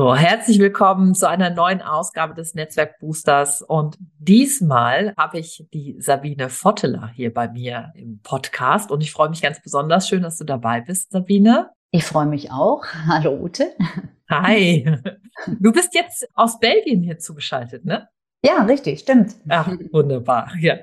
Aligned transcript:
So, 0.00 0.16
herzlich 0.16 0.58
willkommen 0.58 1.14
zu 1.14 1.28
einer 1.28 1.50
neuen 1.50 1.82
Ausgabe 1.82 2.32
des 2.32 2.54
Netzwerk 2.54 2.98
Boosters. 3.00 3.60
Und 3.60 3.98
diesmal 4.18 5.12
habe 5.18 5.38
ich 5.38 5.66
die 5.74 5.94
Sabine 5.98 6.48
Votteler 6.48 7.10
hier 7.14 7.34
bei 7.34 7.48
mir 7.48 7.92
im 7.94 8.18
Podcast. 8.22 8.90
Und 8.90 9.02
ich 9.02 9.12
freue 9.12 9.28
mich 9.28 9.42
ganz 9.42 9.60
besonders. 9.60 10.08
Schön, 10.08 10.22
dass 10.22 10.38
du 10.38 10.44
dabei 10.44 10.80
bist, 10.80 11.12
Sabine. 11.12 11.68
Ich 11.90 12.04
freue 12.04 12.24
mich 12.24 12.50
auch. 12.50 12.82
Hallo, 13.08 13.38
Ute. 13.42 13.74
Hi. 14.30 14.90
Du 15.58 15.70
bist 15.70 15.94
jetzt 15.94 16.26
aus 16.32 16.58
Belgien 16.58 17.02
hier 17.02 17.18
zugeschaltet, 17.18 17.84
ne? 17.84 18.08
Ja, 18.42 18.62
richtig, 18.62 19.00
stimmt. 19.00 19.34
Ach, 19.50 19.70
wunderbar. 19.92 20.50
Ja. 20.60 20.76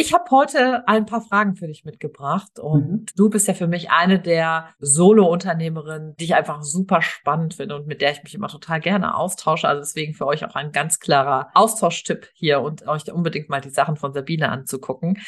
Ich 0.00 0.14
habe 0.14 0.30
heute 0.30 0.86
ein 0.86 1.06
paar 1.06 1.22
Fragen 1.22 1.56
für 1.56 1.66
dich 1.66 1.84
mitgebracht 1.84 2.60
und 2.60 2.88
mhm. 2.88 3.06
du 3.16 3.28
bist 3.28 3.48
ja 3.48 3.54
für 3.54 3.66
mich 3.66 3.90
eine 3.90 4.20
der 4.20 4.68
Solo-Unternehmerinnen, 4.78 6.14
die 6.14 6.26
ich 6.26 6.36
einfach 6.36 6.62
super 6.62 7.02
spannend 7.02 7.54
finde 7.54 7.74
und 7.74 7.88
mit 7.88 8.00
der 8.00 8.12
ich 8.12 8.22
mich 8.22 8.32
immer 8.32 8.46
total 8.46 8.78
gerne 8.78 9.16
austausche. 9.16 9.66
Also 9.66 9.80
deswegen 9.80 10.14
für 10.14 10.28
euch 10.28 10.44
auch 10.44 10.54
ein 10.54 10.70
ganz 10.70 11.00
klarer 11.00 11.50
Austauschtipp 11.54 12.30
hier 12.32 12.60
und 12.60 12.86
euch 12.86 13.10
unbedingt 13.10 13.48
mal 13.48 13.60
die 13.60 13.70
Sachen 13.70 13.96
von 13.96 14.12
Sabine 14.12 14.50
anzugucken. 14.50 15.18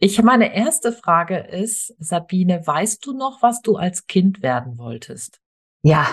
Ich 0.00 0.20
meine 0.20 0.56
erste 0.56 0.90
Frage 0.90 1.38
ist, 1.38 1.94
Sabine, 2.00 2.66
weißt 2.66 3.06
du 3.06 3.16
noch, 3.16 3.42
was 3.42 3.62
du 3.62 3.76
als 3.76 4.08
Kind 4.08 4.42
werden 4.42 4.76
wolltest? 4.76 5.40
Ja, 5.82 6.04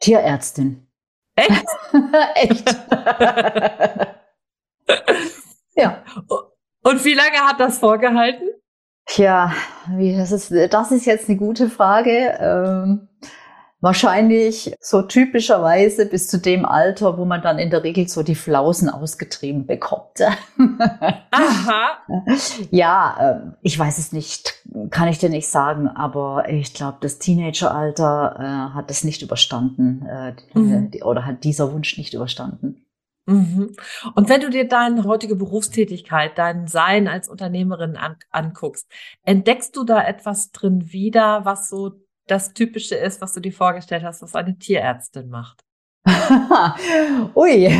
Tierärztin. 0.00 0.86
Echt? 1.34 1.64
Echt. 2.34 2.76
ja. 5.76 6.04
Und 6.84 7.04
wie 7.04 7.14
lange 7.14 7.38
hat 7.38 7.58
das 7.60 7.78
vorgehalten? 7.78 8.48
Tja, 9.06 9.52
wie, 9.96 10.16
das, 10.16 10.32
ist, 10.32 10.52
das 10.70 10.90
ist 10.92 11.06
jetzt 11.06 11.28
eine 11.28 11.38
gute 11.38 11.68
Frage. 11.68 12.38
Ähm, 12.38 13.08
wahrscheinlich 13.84 14.74
so 14.80 15.02
typischerweise 15.02 16.06
bis 16.06 16.28
zu 16.28 16.38
dem 16.38 16.64
Alter, 16.64 17.18
wo 17.18 17.26
man 17.26 17.42
dann 17.42 17.58
in 17.58 17.68
der 17.68 17.84
Regel 17.84 18.08
so 18.08 18.22
die 18.22 18.34
Flausen 18.34 18.88
ausgetrieben 18.88 19.66
bekommt. 19.66 20.20
Aha. 21.30 21.98
Ja, 22.70 23.16
äh, 23.20 23.52
ich 23.60 23.78
weiß 23.78 23.98
es 23.98 24.12
nicht, 24.12 24.54
kann 24.90 25.08
ich 25.08 25.18
dir 25.18 25.28
nicht 25.28 25.48
sagen, 25.48 25.86
aber 25.88 26.48
ich 26.48 26.72
glaube, 26.72 26.98
das 27.02 27.18
Teenageralter 27.18 28.36
äh, 28.38 28.74
hat 28.74 28.90
es 28.90 29.04
nicht 29.04 29.20
überstanden 29.20 30.06
äh, 30.06 30.34
mhm. 30.58 30.90
oder 31.02 31.26
hat 31.26 31.44
dieser 31.44 31.72
Wunsch 31.72 31.98
nicht 31.98 32.14
überstanden. 32.14 32.83
Mhm. 33.26 33.74
Und 34.14 34.28
wenn 34.28 34.40
du 34.40 34.50
dir 34.50 34.68
deine 34.68 35.04
heutige 35.04 35.36
Berufstätigkeit, 35.36 36.36
dein 36.36 36.66
Sein 36.66 37.08
als 37.08 37.28
Unternehmerin 37.28 37.96
an, 37.96 38.16
anguckst, 38.30 38.90
entdeckst 39.22 39.76
du 39.76 39.84
da 39.84 40.02
etwas 40.02 40.52
drin 40.52 40.92
wieder, 40.92 41.44
was 41.44 41.68
so 41.68 41.92
das 42.26 42.52
Typische 42.52 42.94
ist, 42.94 43.20
was 43.20 43.32
du 43.32 43.40
dir 43.40 43.52
vorgestellt 43.52 44.04
hast, 44.04 44.22
was 44.22 44.34
eine 44.34 44.58
Tierärztin 44.58 45.28
macht? 45.28 45.64
Ui, 47.34 47.70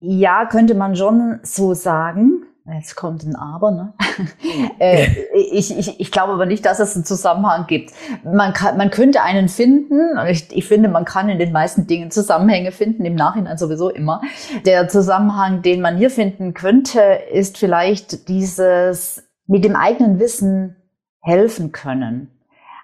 ja, 0.00 0.46
könnte 0.46 0.74
man 0.74 0.96
schon 0.96 1.38
so 1.42 1.74
sagen. 1.74 2.46
Jetzt 2.64 2.94
kommt 2.94 3.24
ein 3.24 3.34
Aber, 3.34 3.72
ne? 3.72 3.92
äh, 4.78 5.08
ich, 5.34 5.76
ich, 5.76 5.98
ich 5.98 6.12
glaube 6.12 6.32
aber 6.34 6.46
nicht, 6.46 6.64
dass 6.64 6.78
es 6.78 6.94
einen 6.94 7.04
Zusammenhang 7.04 7.66
gibt. 7.66 7.90
Man, 8.24 8.52
kann, 8.52 8.76
man 8.76 8.90
könnte 8.90 9.20
einen 9.22 9.48
finden, 9.48 10.16
und 10.16 10.26
ich, 10.28 10.54
ich 10.56 10.66
finde, 10.66 10.88
man 10.88 11.04
kann 11.04 11.28
in 11.28 11.40
den 11.40 11.50
meisten 11.50 11.88
Dingen 11.88 12.12
Zusammenhänge 12.12 12.70
finden, 12.70 13.04
im 13.04 13.16
Nachhinein 13.16 13.58
sowieso 13.58 13.90
immer. 13.90 14.22
Der 14.64 14.86
Zusammenhang, 14.88 15.62
den 15.62 15.80
man 15.80 15.96
hier 15.96 16.10
finden 16.10 16.54
könnte, 16.54 17.00
ist 17.32 17.58
vielleicht 17.58 18.28
dieses 18.28 19.24
mit 19.48 19.64
dem 19.64 19.74
eigenen 19.74 20.20
Wissen 20.20 20.76
helfen 21.20 21.72
können. 21.72 22.30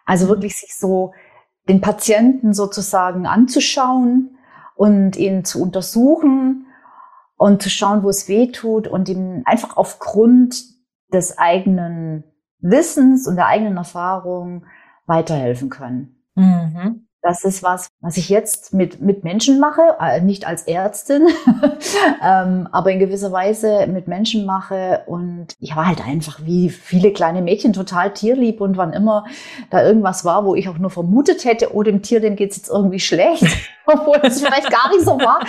Also 0.06 0.25
mhm. 0.25 0.31
wirklich 0.31 0.56
sich 0.56 0.77
so 0.77 1.12
den 1.69 1.81
Patienten 1.81 2.53
sozusagen 2.53 3.27
anzuschauen 3.27 4.38
und 4.75 5.17
ihn 5.17 5.44
zu 5.44 5.62
untersuchen 5.62 6.68
und 7.38 7.62
zu 7.62 7.71
schauen, 7.71 8.03
wo 8.03 8.10
es 8.10 8.28
weh 8.28 8.49
tut 8.49 8.87
und 8.87 9.09
ihm 9.09 9.43
einfach 9.47 9.76
aufgrund 9.76 10.62
des 11.12 11.38
eigenen 11.38 12.25
Wissens 12.60 13.26
und 13.26 13.37
der 13.37 13.47
eigenen 13.47 13.76
Erfahrung 13.76 14.66
weiterhelfen 15.06 15.71
können. 15.71 16.22
Mhm. 16.34 17.07
Das 17.21 17.43
ist 17.43 17.65
was, 17.65 17.89
was 18.01 18.17
ich 18.17 18.29
jetzt 18.29 18.73
mit, 18.73 19.01
mit 19.01 19.25
Menschen 19.25 19.59
mache, 19.59 19.83
äh, 20.01 20.21
nicht 20.21 20.47
als 20.47 20.62
Ärztin, 20.62 21.27
ähm, 22.25 22.69
aber 22.71 22.93
in 22.93 23.01
gewisser 23.01 23.33
Weise 23.33 23.89
mit 23.89 24.06
Menschen 24.06 24.47
mache. 24.47 25.03
Und 25.06 25.49
ich 25.59 25.75
war 25.75 25.87
halt 25.87 26.06
einfach 26.06 26.39
wie 26.45 26.71
viele 26.71 27.12
kleine 27.12 27.43
Mädchen 27.43 27.73
total 27.73 28.12
tierlieb. 28.12 28.61
Und 28.61 28.77
wann 28.77 28.93
immer 28.93 29.25
da 29.71 29.84
irgendwas 29.84 30.25
war, 30.25 30.45
wo 30.45 30.55
ich 30.55 30.69
auch 30.69 30.79
nur 30.79 30.91
vermutet 30.91 31.45
hätte, 31.45 31.75
oh, 31.75 31.83
dem 31.83 32.03
Tier, 32.03 32.21
dem 32.21 32.37
geht's 32.37 32.56
jetzt 32.56 32.71
irgendwie 32.71 33.01
schlecht, 33.01 33.45
obwohl 33.87 34.21
es 34.23 34.41
vielleicht 34.41 34.71
gar 34.71 34.89
nicht 34.91 35.05
so 35.05 35.19
war, 35.19 35.41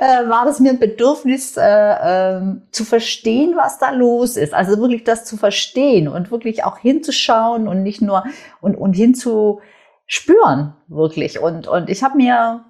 äh, 0.00 0.28
war 0.28 0.44
das 0.44 0.60
mir 0.60 0.70
ein 0.70 0.78
Bedürfnis 0.78 1.56
äh, 1.56 1.62
äh, 1.62 2.40
zu 2.70 2.84
verstehen, 2.84 3.54
was 3.56 3.78
da 3.78 3.90
los 3.90 4.36
ist. 4.36 4.54
Also 4.54 4.78
wirklich 4.78 5.02
das 5.02 5.24
zu 5.24 5.36
verstehen 5.36 6.06
und 6.06 6.30
wirklich 6.30 6.62
auch 6.62 6.78
hinzuschauen 6.78 7.66
und 7.66 7.82
nicht 7.82 8.00
nur 8.00 8.24
und, 8.60 8.76
und 8.76 8.92
hinzu 8.92 9.60
spüren, 10.06 10.74
wirklich. 10.88 11.40
Und, 11.40 11.68
und 11.68 11.90
ich 11.90 12.02
habe 12.02 12.16
mir 12.16 12.64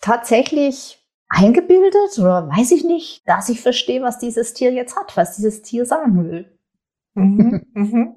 tatsächlich 0.00 0.98
eingebildet 1.28 2.18
oder 2.18 2.48
weiß 2.48 2.72
ich 2.72 2.84
nicht, 2.84 3.26
dass 3.28 3.48
ich 3.48 3.60
verstehe, 3.60 4.02
was 4.02 4.18
dieses 4.18 4.52
Tier 4.52 4.72
jetzt 4.72 4.96
hat, 4.96 5.16
was 5.16 5.36
dieses 5.36 5.62
Tier 5.62 5.86
sagen 5.86 6.28
will. 6.28 6.58
Mhm, 7.14 7.66
mhm. 7.72 8.16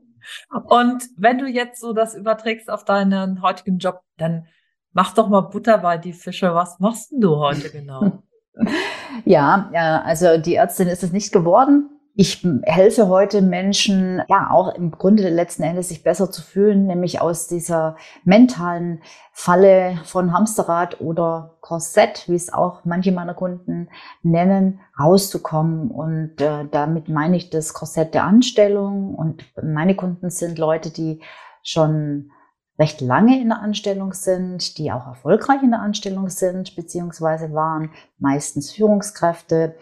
Und 0.66 1.04
wenn 1.18 1.38
du 1.38 1.48
jetzt 1.48 1.80
so 1.80 1.94
das 1.94 2.16
überträgst 2.16 2.70
auf 2.70 2.86
deinen 2.86 3.42
heutigen 3.42 3.78
Job, 3.78 4.02
dann 4.18 4.48
mach 4.94 5.14
doch 5.14 5.28
mal 5.28 5.42
Butter 5.42 5.78
bei 5.80 5.98
die 5.98 6.14
Fische. 6.14 6.54
Was 6.56 6.80
machst 6.80 7.12
denn 7.12 7.22
du 7.22 7.38
heute 7.38 7.70
genau? 7.70 8.24
ja, 9.26 9.70
also 10.06 10.38
die 10.38 10.56
Ärztin 10.56 10.88
ist 10.88 11.04
es 11.04 11.12
nicht 11.12 11.32
geworden. 11.32 11.90
Ich 12.16 12.46
helfe 12.64 13.08
heute 13.08 13.42
Menschen, 13.42 14.22
ja, 14.28 14.52
auch 14.52 14.76
im 14.76 14.92
Grunde 14.92 15.30
letzten 15.30 15.64
Endes 15.64 15.90
sich 15.90 16.04
besser 16.04 16.30
zu 16.30 16.44
fühlen, 16.44 16.86
nämlich 16.86 17.22
aus 17.22 17.48
dieser 17.48 17.98
mentalen 18.24 19.02
Falle 19.32 20.00
von 20.04 20.32
Hamsterrad 20.32 21.02
oder 21.02 21.58
Korsett, 21.62 22.30
wie 22.30 22.36
es 22.36 22.54
auch 22.54 22.86
manche 22.86 23.12
meiner 23.12 23.34
Kunden 23.34 23.90
nennen, 24.22 24.80
rauszukommen. 25.00 25.90
Und 25.90 26.40
äh, 26.40 26.66
damit 26.70 27.10
meine 27.10 27.36
ich 27.36 27.50
das 27.50 27.74
Korsett 27.74 28.14
der 28.14 28.26
Anstellung. 28.26 29.16
Und 29.16 29.44
meine 29.64 29.96
Kunden 29.96 30.30
sind 30.30 30.60
Leute, 30.60 30.92
die 30.92 31.20
schon 31.64 32.30
recht 32.78 33.02
lange 33.02 33.42
in 33.42 33.50
der 33.50 33.62
Anstellung 33.62 34.14
sind, 34.14 34.78
die 34.78 34.92
auch 34.92 35.08
erfolgreich 35.08 35.64
in 35.64 35.72
der 35.72 35.82
Anstellung 35.82 36.30
sind, 36.30 36.76
beziehungsweise 36.76 37.54
waren 37.54 37.90
meistens 38.20 38.72
Führungskräfte 38.72 39.76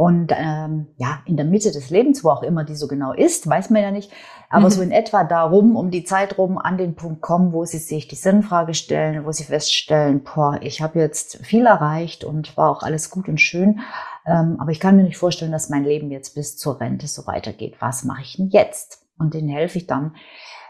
und 0.00 0.32
ähm, 0.34 0.86
ja, 0.96 1.18
in 1.26 1.36
der 1.36 1.44
Mitte 1.44 1.72
des 1.72 1.90
Lebens, 1.90 2.24
wo 2.24 2.30
auch 2.30 2.42
immer 2.42 2.64
die 2.64 2.74
so 2.74 2.88
genau 2.88 3.12
ist, 3.12 3.46
weiß 3.46 3.68
man 3.68 3.82
ja 3.82 3.90
nicht, 3.90 4.10
aber 4.48 4.64
mhm. 4.64 4.70
so 4.70 4.80
in 4.80 4.92
etwa 4.92 5.24
darum, 5.24 5.76
um 5.76 5.90
die 5.90 6.04
Zeit 6.04 6.38
rum 6.38 6.56
an 6.56 6.78
den 6.78 6.94
Punkt 6.94 7.20
kommen, 7.20 7.52
wo 7.52 7.66
sie 7.66 7.76
sich 7.76 8.08
die 8.08 8.14
Sinnfrage 8.14 8.72
stellen, 8.72 9.26
wo 9.26 9.32
sie 9.32 9.44
feststellen, 9.44 10.22
boah, 10.22 10.58
ich 10.62 10.80
habe 10.80 10.98
jetzt 10.98 11.44
viel 11.44 11.66
erreicht 11.66 12.24
und 12.24 12.56
war 12.56 12.70
auch 12.70 12.82
alles 12.82 13.10
gut 13.10 13.28
und 13.28 13.42
schön, 13.42 13.80
ähm, 14.24 14.56
aber 14.58 14.70
ich 14.70 14.80
kann 14.80 14.96
mir 14.96 15.02
nicht 15.02 15.18
vorstellen, 15.18 15.52
dass 15.52 15.68
mein 15.68 15.84
Leben 15.84 16.10
jetzt 16.10 16.34
bis 16.34 16.56
zur 16.56 16.80
Rente 16.80 17.06
so 17.06 17.26
weitergeht. 17.26 17.76
Was 17.80 18.02
mache 18.02 18.22
ich 18.22 18.38
denn 18.38 18.48
jetzt? 18.48 19.02
Und 19.18 19.34
denen 19.34 19.50
helfe 19.50 19.76
ich 19.76 19.86
dann 19.86 20.14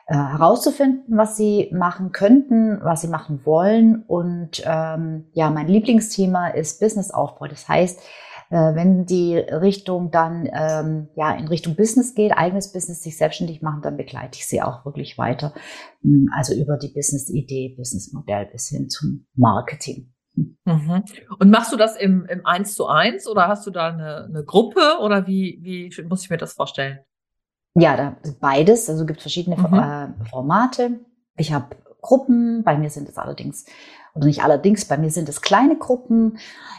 äh, 0.08 0.16
herauszufinden, 0.16 1.16
was 1.16 1.36
sie 1.36 1.70
machen 1.72 2.10
könnten, 2.10 2.80
was 2.82 3.02
sie 3.02 3.06
machen 3.06 3.42
wollen. 3.44 4.02
Und 4.08 4.60
ähm, 4.66 5.26
ja, 5.34 5.50
mein 5.50 5.68
Lieblingsthema 5.68 6.48
ist 6.48 6.80
Businessaufbau. 6.80 7.46
Das 7.46 7.68
heißt, 7.68 8.00
äh, 8.50 8.74
wenn 8.74 9.06
die 9.06 9.36
Richtung 9.36 10.10
dann 10.10 10.48
ähm, 10.52 11.08
ja 11.16 11.32
in 11.36 11.48
Richtung 11.48 11.76
Business 11.76 12.14
geht, 12.14 12.32
eigenes 12.32 12.72
Business 12.72 13.02
sich 13.02 13.16
selbstständig 13.16 13.62
machen, 13.62 13.80
dann 13.82 13.96
begleite 13.96 14.38
ich 14.38 14.46
sie 14.46 14.60
auch 14.60 14.84
wirklich 14.84 15.16
weiter. 15.18 15.54
Hm, 16.02 16.28
also 16.36 16.54
über 16.54 16.76
die 16.76 16.92
Business-Idee, 16.92 17.74
Businessmodell 17.76 18.46
bis 18.46 18.68
hin 18.68 18.88
zum 18.88 19.26
Marketing. 19.34 20.12
Mhm. 20.34 21.04
Und 21.38 21.50
machst 21.50 21.72
du 21.72 21.76
das 21.76 21.96
im, 21.96 22.26
im 22.26 22.44
1 22.44 22.74
zu 22.74 22.86
1 22.86 23.26
oder 23.28 23.48
hast 23.48 23.66
du 23.66 23.70
da 23.70 23.88
eine, 23.88 24.24
eine 24.24 24.44
Gruppe 24.44 24.98
oder 25.00 25.26
wie, 25.26 25.58
wie 25.62 26.02
muss 26.04 26.24
ich 26.24 26.30
mir 26.30 26.36
das 26.36 26.54
vorstellen? 26.54 27.00
Ja, 27.74 27.96
da 27.96 28.16
beides. 28.40 28.88
Also 28.90 29.06
gibt 29.06 29.20
verschiedene 29.20 29.56
mhm. 29.56 29.74
äh, 29.74 30.24
Formate. 30.28 31.00
Ich 31.36 31.52
habe 31.52 31.76
Gruppen, 32.00 32.62
bei 32.62 32.76
mir 32.76 32.90
sind 32.90 33.08
es 33.08 33.18
allerdings, 33.18 33.64
oder 34.14 34.26
nicht 34.26 34.42
allerdings, 34.42 34.84
bei 34.84 34.98
mir 34.98 35.10
sind 35.10 35.28
es 35.28 35.40
kleine 35.40 35.76
Gruppen. 35.76 36.38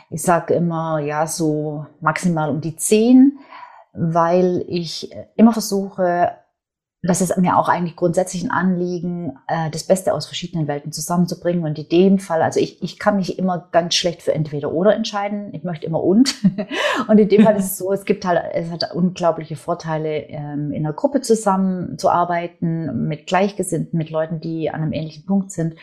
Ich 0.09 0.21
sage 0.21 0.53
immer, 0.53 0.99
ja, 0.99 1.27
so 1.27 1.85
maximal 2.01 2.49
um 2.49 2.61
die 2.61 2.75
zehn, 2.75 3.39
weil 3.93 4.65
ich 4.67 5.11
immer 5.35 5.53
versuche, 5.53 6.31
das 7.03 7.19
ist 7.19 7.35
mir 7.37 7.57
auch 7.57 7.67
eigentlich 7.67 7.95
grundsätzlich 7.95 8.43
ein 8.43 8.51
Anliegen, 8.51 9.33
äh, 9.47 9.71
das 9.71 9.85
Beste 9.85 10.13
aus 10.13 10.27
verschiedenen 10.27 10.67
Welten 10.67 10.91
zusammenzubringen. 10.91 11.65
Und 11.65 11.79
in 11.79 11.89
dem 11.89 12.19
Fall, 12.19 12.43
also 12.43 12.59
ich, 12.59 12.81
ich 12.83 12.99
kann 12.99 13.15
mich 13.15 13.39
immer 13.39 13.69
ganz 13.71 13.95
schlecht 13.95 14.21
für 14.21 14.35
entweder 14.35 14.71
oder 14.71 14.95
entscheiden. 14.95 15.51
Ich 15.53 15.63
möchte 15.63 15.87
immer 15.87 16.03
und. 16.03 16.35
und 17.07 17.17
in 17.17 17.27
dem 17.27 17.43
Fall 17.43 17.55
ist 17.55 17.65
es 17.65 17.77
so, 17.77 17.91
es 17.91 18.05
gibt 18.05 18.23
halt, 18.23 18.39
es 18.53 18.69
hat 18.69 18.93
unglaubliche 18.93 19.55
Vorteile, 19.55 20.27
ähm, 20.27 20.71
in 20.71 20.85
einer 20.85 20.93
Gruppe 20.93 21.21
zusammenzuarbeiten, 21.21 23.07
mit 23.07 23.25
Gleichgesinnten, 23.25 23.97
mit 23.97 24.11
Leuten, 24.11 24.39
die 24.39 24.69
an 24.69 24.83
einem 24.83 24.93
ähnlichen 24.93 25.25
Punkt 25.25 25.51
sind. 25.51 25.75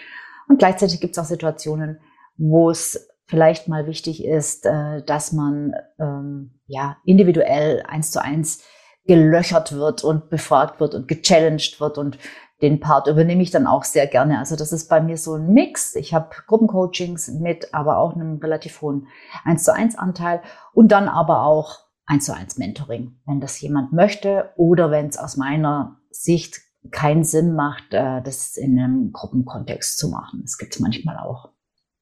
Und 0.49 0.61
gleichzeitig 0.61 1.01
gibt 1.01 1.17
es 1.17 1.19
auch 1.19 1.29
Situationen, 1.29 1.99
wo 2.37 2.71
es 2.71 3.09
vielleicht 3.27 3.67
mal 3.67 3.89
wichtig 3.89 4.25
ist, 4.25 4.67
äh, 4.67 5.03
dass 5.03 5.33
man 5.33 5.75
ähm, 5.99 6.53
ja 6.69 6.97
individuell 7.05 7.83
eins 7.89 8.13
zu 8.13 8.23
eins 8.23 8.63
gelöchert 9.09 9.73
wird 9.73 10.05
und 10.05 10.29
befragt 10.29 10.79
wird 10.79 10.95
und 10.95 11.09
gechallenged 11.09 11.81
wird 11.81 11.99
und 11.99 12.19
den 12.61 12.79
Part 12.79 13.07
übernehme 13.07 13.43
ich 13.43 13.51
dann 13.51 13.67
auch 13.67 13.85
sehr 13.85 14.07
gerne. 14.07 14.39
Also 14.39 14.55
das 14.55 14.73
ist 14.73 14.89
bei 14.89 15.01
mir 15.01 15.17
so 15.17 15.35
ein 15.35 15.53
Mix. 15.53 15.95
Ich 15.95 16.13
habe 16.13 16.29
Gruppencoachings 16.47 17.29
mit, 17.29 17.73
aber 17.73 17.99
auch 17.99 18.15
einem 18.15 18.39
relativ 18.39 18.83
hohen 18.83 19.07
1 19.45 19.65
zu 19.65 19.73
1 19.73 19.97
Anteil 19.97 20.43
und 20.75 20.93
dann 20.93 21.09
aber 21.09 21.45
auch 21.45 21.79
1 22.07 22.27
zu 22.27 22.35
1 22.35 22.59
Mentoring, 22.59 23.19
wenn 23.27 23.41
das 23.41 23.61
jemand 23.61 23.93
möchte 23.93 24.51
oder 24.57 24.91
wenn 24.91 25.07
es 25.07 25.19
aus 25.19 25.37
meiner 25.37 26.01
Sicht 26.11 26.61
keinen 26.91 27.25
Sinn 27.25 27.55
macht, 27.55 27.95
äh, 27.95 28.21
das 28.23 28.57
in 28.57 28.79
einem 28.79 29.13
Gruppenkontext 29.13 29.99
zu 29.99 30.09
machen. 30.09 30.41
Das 30.43 30.59
gibt 30.59 30.75
es 30.75 30.81
manchmal 30.81 31.17
auch. 31.17 31.51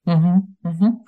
Mhm, 0.04 0.56
mhm. 0.62 1.00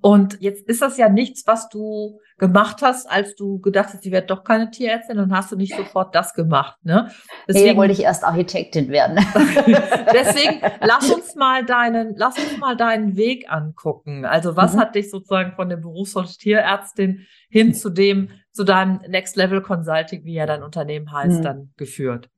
Und 0.00 0.40
jetzt 0.40 0.66
ist 0.66 0.80
das 0.80 0.96
ja 0.96 1.10
nichts, 1.10 1.46
was 1.46 1.68
du 1.68 2.18
gemacht 2.38 2.80
hast, 2.80 3.10
als 3.10 3.34
du 3.34 3.60
gedacht 3.60 3.90
hast, 3.92 4.02
sie 4.02 4.12
wird 4.12 4.30
doch 4.30 4.42
keine 4.42 4.70
Tierärztin, 4.70 5.18
dann 5.18 5.32
hast 5.32 5.52
du 5.52 5.56
nicht 5.56 5.76
sofort 5.76 6.14
das 6.14 6.32
gemacht. 6.32 6.78
Ne? 6.84 7.10
Deswegen 7.46 7.72
nee, 7.72 7.76
wollte 7.76 7.92
ich 7.92 8.02
erst 8.02 8.24
Architektin 8.24 8.88
werden. 8.88 9.16
Deswegen 10.12 10.60
lass 10.80 11.10
uns 11.10 11.34
mal 11.34 11.66
deinen, 11.66 12.14
lass 12.16 12.38
uns 12.38 12.58
mal 12.58 12.76
deinen 12.76 13.16
Weg 13.16 13.50
angucken. 13.50 14.24
Also 14.24 14.56
was 14.56 14.74
mhm. 14.74 14.80
hat 14.80 14.94
dich 14.94 15.10
sozusagen 15.10 15.52
von 15.52 15.68
der 15.68 15.76
Berufswunsch 15.76 16.38
Tierärztin 16.38 17.26
hin 17.50 17.74
zu 17.74 17.90
dem, 17.90 18.30
zu 18.52 18.64
deinem 18.64 19.00
Next 19.08 19.36
Level 19.36 19.60
Consulting, 19.60 20.24
wie 20.24 20.34
ja 20.34 20.46
dein 20.46 20.62
Unternehmen 20.62 21.12
heißt, 21.12 21.40
mhm. 21.40 21.42
dann 21.42 21.72
geführt? 21.76 22.30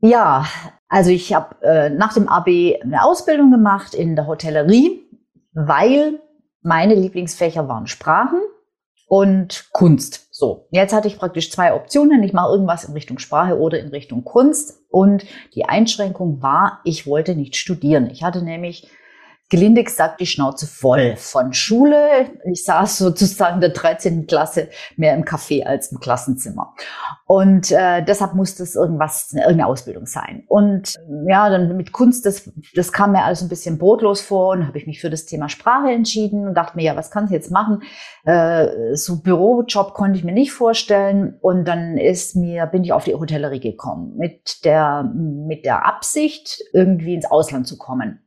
Ja, 0.00 0.46
also 0.88 1.10
ich 1.10 1.34
habe 1.34 1.56
äh, 1.62 1.90
nach 1.90 2.14
dem 2.14 2.28
AB 2.28 2.48
eine 2.82 3.02
Ausbildung 3.02 3.50
gemacht 3.50 3.94
in 3.94 4.16
der 4.16 4.26
Hotellerie, 4.26 5.02
weil 5.52 6.20
meine 6.66 6.96
Lieblingsfächer 6.96 7.68
waren 7.68 7.86
Sprachen 7.86 8.40
und 9.06 9.68
Kunst. 9.72 10.26
So, 10.32 10.66
jetzt 10.70 10.92
hatte 10.92 11.06
ich 11.06 11.16
praktisch 11.16 11.50
zwei 11.50 11.72
Optionen. 11.72 12.24
Ich 12.24 12.32
mache 12.32 12.52
irgendwas 12.52 12.84
in 12.84 12.92
Richtung 12.92 13.20
Sprache 13.20 13.58
oder 13.58 13.78
in 13.78 13.88
Richtung 13.88 14.24
Kunst. 14.24 14.82
Und 14.90 15.24
die 15.54 15.64
Einschränkung 15.64 16.42
war, 16.42 16.80
ich 16.84 17.06
wollte 17.06 17.36
nicht 17.36 17.54
studieren. 17.54 18.10
Ich 18.10 18.24
hatte 18.24 18.42
nämlich 18.42 18.90
gelinde 19.48 19.84
gesagt 19.84 20.20
die 20.20 20.26
Schnauze 20.26 20.66
voll 20.66 21.14
von 21.16 21.52
Schule. 21.52 22.30
Ich 22.50 22.64
saß 22.64 22.98
sozusagen 22.98 23.60
der 23.60 23.70
13. 23.70 24.26
Klasse 24.26 24.68
mehr 24.96 25.14
im 25.14 25.24
Café 25.24 25.64
als 25.64 25.92
im 25.92 26.00
Klassenzimmer. 26.00 26.74
Und 27.26 27.70
äh, 27.70 28.04
deshalb 28.04 28.34
musste 28.34 28.64
es 28.64 28.74
irgendwas, 28.74 29.32
irgendeine 29.32 29.66
Ausbildung 29.66 30.06
sein. 30.06 30.44
Und 30.48 30.96
ja, 31.28 31.48
dann 31.48 31.76
mit 31.76 31.92
Kunst, 31.92 32.26
das, 32.26 32.50
das 32.74 32.92
kam 32.92 33.12
mir 33.12 33.24
alles 33.24 33.42
ein 33.42 33.48
bisschen 33.48 33.78
brotlos 33.78 34.20
vor 34.20 34.52
und 34.52 34.66
habe 34.66 34.78
ich 34.78 34.86
mich 34.86 35.00
für 35.00 35.10
das 35.10 35.26
Thema 35.26 35.48
Sprache 35.48 35.90
entschieden 35.90 36.48
und 36.48 36.54
dachte 36.54 36.76
mir, 36.76 36.84
ja, 36.84 36.96
was 36.96 37.10
kann 37.10 37.26
ich 37.26 37.30
jetzt 37.30 37.52
machen? 37.52 37.82
Äh, 38.24 38.94
so 38.94 39.22
Bürojob 39.22 39.94
konnte 39.94 40.18
ich 40.18 40.24
mir 40.24 40.32
nicht 40.32 40.52
vorstellen. 40.52 41.36
Und 41.40 41.66
dann 41.66 41.98
ist 41.98 42.34
mir, 42.34 42.66
bin 42.66 42.82
ich 42.82 42.92
auf 42.92 43.04
die 43.04 43.14
Hotellerie 43.14 43.60
gekommen 43.60 44.16
mit 44.16 44.64
der, 44.64 45.04
mit 45.04 45.64
der 45.64 45.86
Absicht, 45.86 46.60
irgendwie 46.72 47.14
ins 47.14 47.30
Ausland 47.30 47.68
zu 47.68 47.78
kommen 47.78 48.25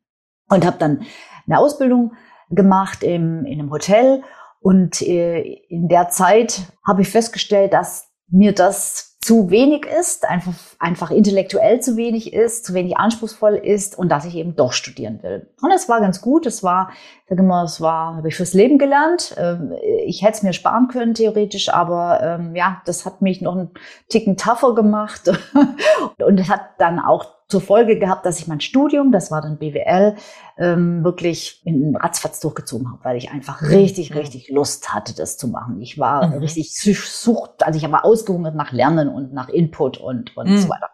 und 0.49 0.65
habe 0.65 0.77
dann 0.77 1.05
eine 1.47 1.59
Ausbildung 1.59 2.13
gemacht 2.49 3.03
im, 3.03 3.45
in 3.45 3.59
einem 3.59 3.71
Hotel. 3.71 4.23
Und 4.59 5.01
äh, 5.01 5.41
in 5.69 5.87
der 5.87 6.09
Zeit 6.09 6.61
habe 6.85 7.01
ich 7.01 7.09
festgestellt, 7.09 7.73
dass 7.73 8.09
mir 8.27 8.53
das 8.53 9.17
zu 9.21 9.49
wenig 9.49 9.85
ist, 9.85 10.27
einfach, 10.27 10.53
einfach 10.79 11.11
intellektuell 11.11 11.81
zu 11.81 11.97
wenig 11.97 12.33
ist, 12.33 12.65
zu 12.65 12.73
wenig 12.73 12.97
anspruchsvoll 12.97 13.55
ist 13.55 13.97
und 13.97 14.09
dass 14.09 14.23
ich 14.23 14.35
eben 14.35 14.55
doch 14.55 14.71
studieren 14.71 15.21
will. 15.21 15.47
Und 15.61 15.71
es 15.71 15.89
war 15.89 15.99
ganz 15.99 16.21
gut. 16.21 16.45
Es 16.45 16.63
war, 16.63 16.91
sage 17.27 17.43
mal, 17.43 17.65
es 17.65 17.81
war, 17.81 18.15
habe 18.15 18.29
ich 18.29 18.35
fürs 18.35 18.53
Leben 18.53 18.77
gelernt. 18.77 19.35
Ähm, 19.37 19.73
ich 20.05 20.23
hätte 20.23 20.37
es 20.37 20.43
mir 20.43 20.53
sparen 20.53 20.87
können, 20.87 21.13
theoretisch, 21.13 21.67
aber 21.69 22.21
ähm, 22.23 22.55
ja, 22.55 22.81
das 22.85 23.05
hat 23.05 23.21
mich 23.21 23.41
noch 23.41 23.55
einen 23.55 23.71
Ticken 24.07 24.37
tougher 24.37 24.73
gemacht. 24.73 25.29
und 26.17 26.39
es 26.39 26.49
hat 26.49 26.61
dann 26.77 26.99
auch 26.99 27.39
zur 27.49 27.61
Folge 27.61 27.97
gehabt, 27.97 28.27
dass 28.27 28.39
ich 28.39 28.47
mein 28.47 28.61
Studium, 28.61 29.11
das 29.11 29.31
war 29.31 29.41
dann 29.41 29.57
BWL, 29.57 30.15
ähm, 30.59 31.03
wirklich 31.03 31.61
in 31.65 31.95
ratzfatz 31.95 32.39
durchgezogen 32.39 32.91
habe, 32.91 32.99
weil 33.03 33.17
ich 33.17 33.31
einfach 33.31 33.63
richtig, 33.63 34.13
richtig 34.13 34.49
Lust 34.49 34.93
hatte, 34.93 35.15
das 35.15 35.37
zu 35.37 35.47
machen. 35.47 35.81
Ich 35.81 35.97
war 35.97 36.27
mhm. 36.27 36.37
richtig 36.37 36.75
sucht, 36.75 37.63
also 37.63 37.77
ich 37.77 37.91
war 37.91 38.05
ausgehungert 38.05 38.53
nach 38.53 38.71
Lernen 38.71 39.09
und 39.09 39.33
nach 39.33 39.49
Input 39.49 39.97
und, 39.97 40.37
und 40.37 40.51
mhm. 40.51 40.68
So 40.69 40.73
weiter. 40.73 40.89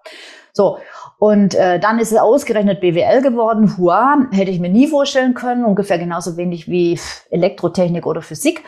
So, 0.53 0.77
und 1.19 1.53
äh, 1.53 1.79
dann 1.79 1.99
ist 1.99 2.11
es 2.11 2.17
ausgerechnet 2.17 2.79
BWL 2.79 3.21
geworden. 3.21 3.77
Hua, 3.77 4.27
hätte 4.31 4.51
ich 4.51 4.59
mir 4.59 4.69
nie 4.69 4.87
vorstellen 4.87 5.33
können, 5.33 5.65
ungefähr 5.65 5.99
genauso 5.99 6.37
wenig 6.37 6.69
wie 6.69 6.97
Elektrotechnik 7.29 8.05
oder 8.05 8.21
Physik. 8.21 8.63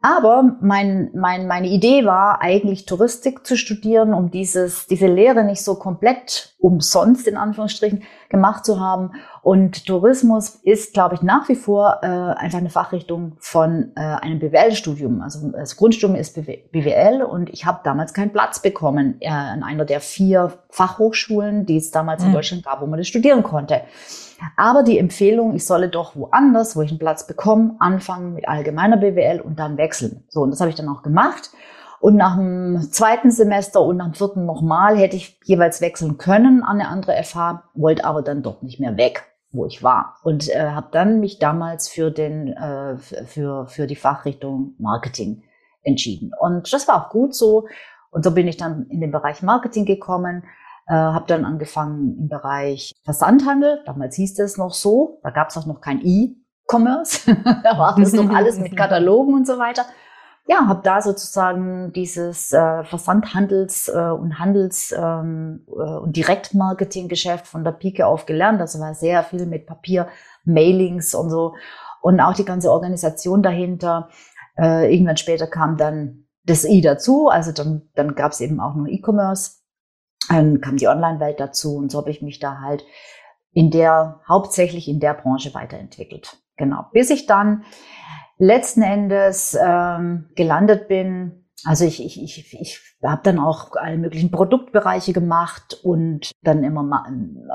Aber 0.00 0.56
mein, 0.60 1.10
mein, 1.14 1.48
meine 1.48 1.68
Idee 1.68 2.04
war 2.04 2.40
eigentlich 2.40 2.86
Touristik 2.86 3.44
zu 3.46 3.56
studieren, 3.56 4.14
um 4.14 4.30
dieses, 4.30 4.86
diese 4.86 5.08
Lehre 5.08 5.42
nicht 5.44 5.62
so 5.62 5.76
komplett 5.76 6.56
umsonst 6.58 7.28
in 7.28 7.36
Anführungsstrichen 7.36 8.02
gemacht 8.28 8.64
zu 8.64 8.80
haben. 8.80 9.12
Und 9.42 9.86
Tourismus 9.86 10.56
ist, 10.56 10.92
glaube 10.92 11.14
ich, 11.14 11.22
nach 11.22 11.48
wie 11.48 11.54
vor 11.54 12.00
äh, 12.02 12.06
einfach 12.06 12.58
eine 12.58 12.68
Fachrichtung 12.68 13.36
von 13.38 13.92
äh, 13.94 14.00
einem 14.00 14.40
BWL-Studium. 14.40 15.22
Also 15.22 15.50
das 15.50 15.76
Grundstudium 15.76 16.18
ist 16.18 16.34
BWL 16.34 17.22
und 17.22 17.48
ich 17.50 17.64
habe 17.64 17.80
damals 17.84 18.12
keinen 18.12 18.32
Platz 18.32 18.60
bekommen 18.60 19.16
äh, 19.20 19.28
an 19.28 19.62
einer 19.62 19.84
der 19.84 20.00
vier 20.00 20.58
Fachhochschulen, 20.70 21.64
die 21.64 21.76
es 21.76 21.92
damals 21.92 22.22
mhm. 22.22 22.28
in 22.28 22.34
Deutschland 22.34 22.64
gab, 22.64 22.80
wo 22.80 22.86
man 22.86 22.98
das 22.98 23.06
studieren 23.06 23.42
konnte. 23.42 23.82
Aber 24.56 24.82
die 24.82 24.98
Empfehlung, 24.98 25.54
ich 25.54 25.66
solle 25.66 25.88
doch 25.88 26.14
woanders, 26.16 26.76
wo 26.76 26.82
ich 26.82 26.90
einen 26.90 26.98
Platz 26.98 27.26
bekomme, 27.26 27.76
anfangen 27.78 28.34
mit 28.34 28.48
allgemeiner 28.48 28.96
BWL 28.96 29.40
und 29.40 29.58
dann 29.58 29.76
wechseln. 29.76 30.24
So, 30.28 30.42
und 30.42 30.50
das 30.50 30.60
habe 30.60 30.70
ich 30.70 30.76
dann 30.76 30.88
auch 30.88 31.02
gemacht. 31.02 31.50
Und 32.00 32.16
nach 32.16 32.36
dem 32.36 32.80
zweiten 32.92 33.30
Semester 33.30 33.82
und 33.82 33.96
nach 33.96 34.06
dem 34.06 34.14
vierten 34.14 34.46
nochmal 34.46 34.96
hätte 34.96 35.16
ich 35.16 35.40
jeweils 35.44 35.80
wechseln 35.80 36.16
können 36.16 36.62
an 36.62 36.80
eine 36.80 36.88
andere 36.88 37.22
FH, 37.22 37.64
wollte 37.74 38.04
aber 38.04 38.22
dann 38.22 38.42
doch 38.42 38.62
nicht 38.62 38.78
mehr 38.78 38.96
weg, 38.96 39.24
wo 39.50 39.66
ich 39.66 39.82
war. 39.82 40.16
Und 40.22 40.48
äh, 40.48 40.70
habe 40.70 40.88
dann 40.92 41.20
mich 41.20 41.38
damals 41.38 41.88
für, 41.88 42.10
den, 42.10 42.48
äh, 42.52 42.96
für, 42.98 43.66
für 43.66 43.86
die 43.86 43.96
Fachrichtung 43.96 44.74
Marketing 44.78 45.42
entschieden. 45.82 46.30
Und 46.38 46.72
das 46.72 46.86
war 46.86 47.06
auch 47.06 47.10
gut 47.10 47.34
so. 47.34 47.66
Und 48.10 48.24
so 48.24 48.30
bin 48.30 48.46
ich 48.46 48.56
dann 48.56 48.86
in 48.88 49.00
den 49.00 49.10
Bereich 49.10 49.42
Marketing 49.42 49.84
gekommen, 49.84 50.44
äh, 50.86 50.94
habe 50.94 51.26
dann 51.26 51.44
angefangen 51.44 52.16
im 52.18 52.28
Bereich 52.28 52.94
Versandhandel. 53.04 53.82
Damals 53.86 54.16
hieß 54.16 54.38
es 54.38 54.56
noch 54.56 54.72
so. 54.72 55.18
Da 55.22 55.30
gab 55.30 55.48
es 55.48 55.56
auch 55.56 55.66
noch 55.66 55.80
kein 55.80 56.00
E-Commerce. 56.04 57.34
da 57.64 57.76
war 57.78 57.96
das 57.98 58.12
noch 58.12 58.30
alles 58.30 58.58
mit 58.58 58.76
Katalogen 58.76 59.34
und 59.34 59.46
so 59.46 59.58
weiter. 59.58 59.84
Ja, 60.50 60.66
habe 60.66 60.80
da 60.82 61.02
sozusagen 61.02 61.92
dieses 61.92 62.54
äh, 62.54 62.56
Versandhandels- 62.82 63.90
äh, 63.90 64.12
und 64.12 64.38
Handels- 64.38 64.94
ähm, 64.96 65.66
äh, 65.68 65.72
und 65.72 66.16
Direktmarketing-Geschäft 66.16 67.46
von 67.46 67.64
der 67.64 67.72
Pike 67.72 68.06
auf 68.06 68.24
gelernt. 68.24 68.58
Also 68.58 68.80
war 68.80 68.94
sehr 68.94 69.22
viel 69.24 69.44
mit 69.44 69.66
Papier, 69.66 70.08
Mailings 70.44 71.14
und 71.14 71.28
so. 71.28 71.54
Und 72.00 72.18
auch 72.20 72.32
die 72.32 72.46
ganze 72.46 72.72
Organisation 72.72 73.42
dahinter. 73.42 74.08
Äh, 74.56 74.90
irgendwann 74.90 75.18
später 75.18 75.46
kam 75.46 75.76
dann 75.76 76.24
das 76.44 76.64
I 76.64 76.80
dazu. 76.80 77.28
Also 77.28 77.52
dann, 77.52 77.90
dann 77.94 78.14
gab 78.14 78.32
es 78.32 78.40
eben 78.40 78.58
auch 78.58 78.74
noch 78.74 78.86
E-Commerce. 78.86 79.58
Dann 80.30 80.62
kam 80.62 80.78
die 80.78 80.88
Online-Welt 80.88 81.40
dazu 81.40 81.76
und 81.76 81.92
so 81.92 81.98
habe 81.98 82.10
ich 82.10 82.22
mich 82.22 82.38
da 82.38 82.60
halt 82.60 82.86
in 83.52 83.70
der, 83.70 84.20
hauptsächlich 84.26 84.88
in 84.88 84.98
der 84.98 85.12
Branche 85.12 85.52
weiterentwickelt. 85.52 86.38
Genau. 86.56 86.86
Bis 86.92 87.10
ich 87.10 87.26
dann 87.26 87.64
letzten 88.38 88.82
Endes 88.82 89.56
ähm, 89.60 90.30
gelandet 90.34 90.88
bin. 90.88 91.44
Also 91.64 91.84
ich, 91.84 92.04
ich, 92.04 92.22
ich, 92.22 92.60
ich 92.60 92.80
habe 93.02 93.22
dann 93.24 93.40
auch 93.40 93.74
alle 93.74 93.98
möglichen 93.98 94.30
Produktbereiche 94.30 95.12
gemacht 95.12 95.80
und 95.82 96.30
dann 96.42 96.62
immer 96.62 96.84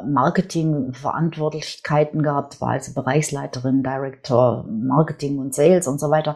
Marketingverantwortlichkeiten 0.06 2.22
gehabt, 2.22 2.60
war 2.60 2.72
also 2.72 2.94
Bereichsleiterin, 2.94 3.82
Director, 3.82 4.66
Marketing 4.70 5.40
und 5.40 5.56
Sales 5.56 5.88
und 5.88 6.00
so 6.00 6.12
weiter. 6.12 6.36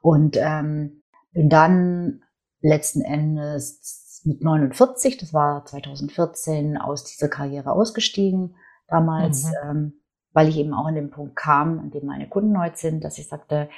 Und 0.00 0.36
ähm, 0.36 1.04
bin 1.32 1.48
dann 1.48 2.22
letzten 2.60 3.02
Endes 3.02 4.20
mit 4.24 4.42
49, 4.42 5.18
das 5.18 5.32
war 5.32 5.64
2014, 5.64 6.76
aus 6.76 7.04
dieser 7.04 7.28
Karriere 7.28 7.70
ausgestiegen 7.70 8.56
damals. 8.88 9.44
Mhm. 9.44 9.52
Ähm, 9.62 9.92
weil 10.36 10.50
ich 10.50 10.58
eben 10.58 10.74
auch 10.74 10.84
an 10.84 10.94
den 10.94 11.08
Punkt 11.08 11.34
kam, 11.34 11.78
an 11.78 11.90
dem 11.90 12.04
meine 12.04 12.28
Kunden 12.28 12.60
heute 12.60 12.76
sind, 12.76 13.02
dass 13.02 13.16
ich 13.16 13.26
sagte, 13.26 13.70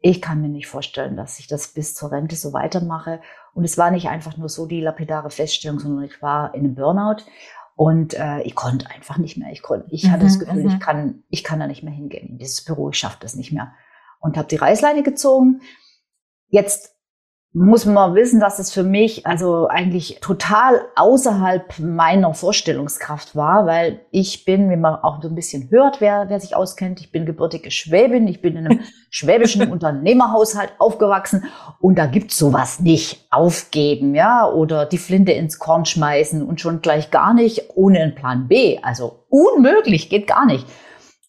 ich 0.00 0.20
kann 0.20 0.40
mir 0.40 0.48
nicht 0.48 0.66
vorstellen, 0.66 1.16
dass 1.16 1.38
ich 1.38 1.46
das 1.46 1.68
bis 1.68 1.94
zur 1.94 2.10
Rente 2.10 2.34
so 2.34 2.52
weitermache. 2.52 3.20
Und 3.54 3.62
es 3.62 3.78
war 3.78 3.92
nicht 3.92 4.08
einfach 4.08 4.36
nur 4.36 4.48
so 4.48 4.66
die 4.66 4.80
lapidare 4.80 5.30
Feststellung, 5.30 5.78
sondern 5.78 6.04
ich 6.04 6.20
war 6.20 6.52
in 6.52 6.64
einem 6.64 6.74
Burnout 6.74 7.22
und 7.76 8.14
äh, 8.14 8.40
ich 8.40 8.56
konnte 8.56 8.90
einfach 8.90 9.18
nicht 9.18 9.36
mehr. 9.36 9.52
Ich, 9.52 9.62
konnte, 9.62 9.86
ich 9.90 10.02
mhm, 10.02 10.10
hatte 10.10 10.24
das 10.24 10.34
mhm, 10.34 10.40
Gefühl, 10.40 10.66
ich 10.66 10.74
mhm. 10.74 10.78
kann, 10.80 11.22
ich 11.28 11.44
kann 11.44 11.60
da 11.60 11.68
nicht 11.68 11.84
mehr 11.84 11.92
hingehen 11.92 12.30
in 12.30 12.38
dieses 12.38 12.64
Büro, 12.64 12.90
ich 12.90 12.98
schaffe 12.98 13.18
das 13.20 13.36
nicht 13.36 13.52
mehr. 13.52 13.72
Und 14.18 14.36
habe 14.36 14.48
die 14.48 14.56
Reißleine 14.56 15.04
gezogen. 15.04 15.60
Jetzt 16.48 16.89
muss 17.52 17.84
man 17.84 18.14
wissen, 18.14 18.38
dass 18.38 18.60
es 18.60 18.72
für 18.72 18.84
mich 18.84 19.26
also 19.26 19.66
eigentlich 19.66 20.20
total 20.20 20.82
außerhalb 20.94 21.80
meiner 21.80 22.32
Vorstellungskraft 22.32 23.34
war, 23.34 23.66
weil 23.66 24.02
ich 24.12 24.44
bin, 24.44 24.70
wie 24.70 24.76
man 24.76 24.94
auch 24.94 25.20
so 25.20 25.28
ein 25.28 25.34
bisschen 25.34 25.68
hört, 25.70 26.00
wer, 26.00 26.28
wer 26.28 26.38
sich 26.38 26.54
auskennt, 26.54 27.00
ich 27.00 27.10
bin 27.10 27.26
gebürtige 27.26 27.72
Schwäbin, 27.72 28.28
ich 28.28 28.40
bin 28.40 28.56
in 28.56 28.66
einem 28.66 28.80
schwäbischen 29.10 29.68
Unternehmerhaushalt 29.68 30.74
aufgewachsen 30.78 31.44
und 31.80 31.96
da 31.96 32.06
gibt's 32.06 32.38
sowas 32.38 32.78
nicht. 32.78 33.26
Aufgeben, 33.32 34.14
ja, 34.14 34.48
oder 34.48 34.86
die 34.86 34.98
Flinte 34.98 35.32
ins 35.32 35.58
Korn 35.58 35.84
schmeißen 35.84 36.46
und 36.46 36.60
schon 36.60 36.82
gleich 36.82 37.10
gar 37.10 37.34
nicht 37.34 37.70
ohne 37.74 38.00
einen 38.00 38.14
Plan 38.14 38.46
B. 38.46 38.78
Also 38.82 39.24
unmöglich, 39.28 40.08
geht 40.08 40.28
gar 40.28 40.46
nicht. 40.46 40.66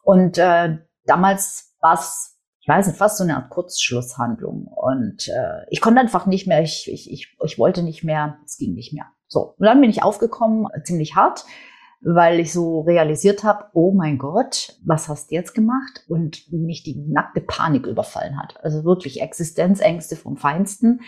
Und 0.04 0.38
äh, 0.38 0.78
damals 1.06 1.76
war's 1.82 2.31
ich 2.62 2.68
weiß 2.68 2.88
nicht, 2.88 2.98
fast 2.98 3.18
so 3.18 3.24
eine 3.24 3.36
Art 3.36 3.50
Kurzschlusshandlung. 3.50 4.68
Und 4.68 5.28
äh, 5.28 5.66
ich 5.70 5.82
konnte 5.82 6.00
einfach 6.00 6.28
nicht 6.28 6.46
mehr, 6.46 6.62
ich, 6.62 6.90
ich, 6.92 7.12
ich, 7.12 7.36
ich 7.44 7.58
wollte 7.58 7.82
nicht 7.82 8.04
mehr, 8.04 8.38
es 8.46 8.58
ging 8.58 8.74
nicht 8.76 8.94
mehr. 8.94 9.08
So, 9.28 9.56
und 9.58 9.66
dann 9.66 9.82
bin 9.82 9.90
ich 9.90 10.04
aufgekommen, 10.04 10.68
ziemlich 10.84 11.16
hart, 11.16 11.44
weil 12.02 12.40
ich 12.40 12.54
so 12.54 12.82
realisiert 12.82 13.44
habe, 13.44 13.66
oh 13.74 13.92
mein 13.92 14.20
Gott, 14.20 14.76
was 14.86 15.10
hast 15.10 15.32
du 15.32 15.36
jetzt 15.36 15.54
gemacht? 15.54 16.06
Und 16.08 16.52
mich 16.52 16.84
die 16.84 16.96
nackte 16.96 17.42
Panik 17.42 17.88
überfallen 17.88 18.40
hat. 18.40 18.64
Also 18.64 18.84
wirklich 18.84 19.22
Existenzängste 19.22 20.16
vom 20.16 20.38
Feinsten 20.38 21.02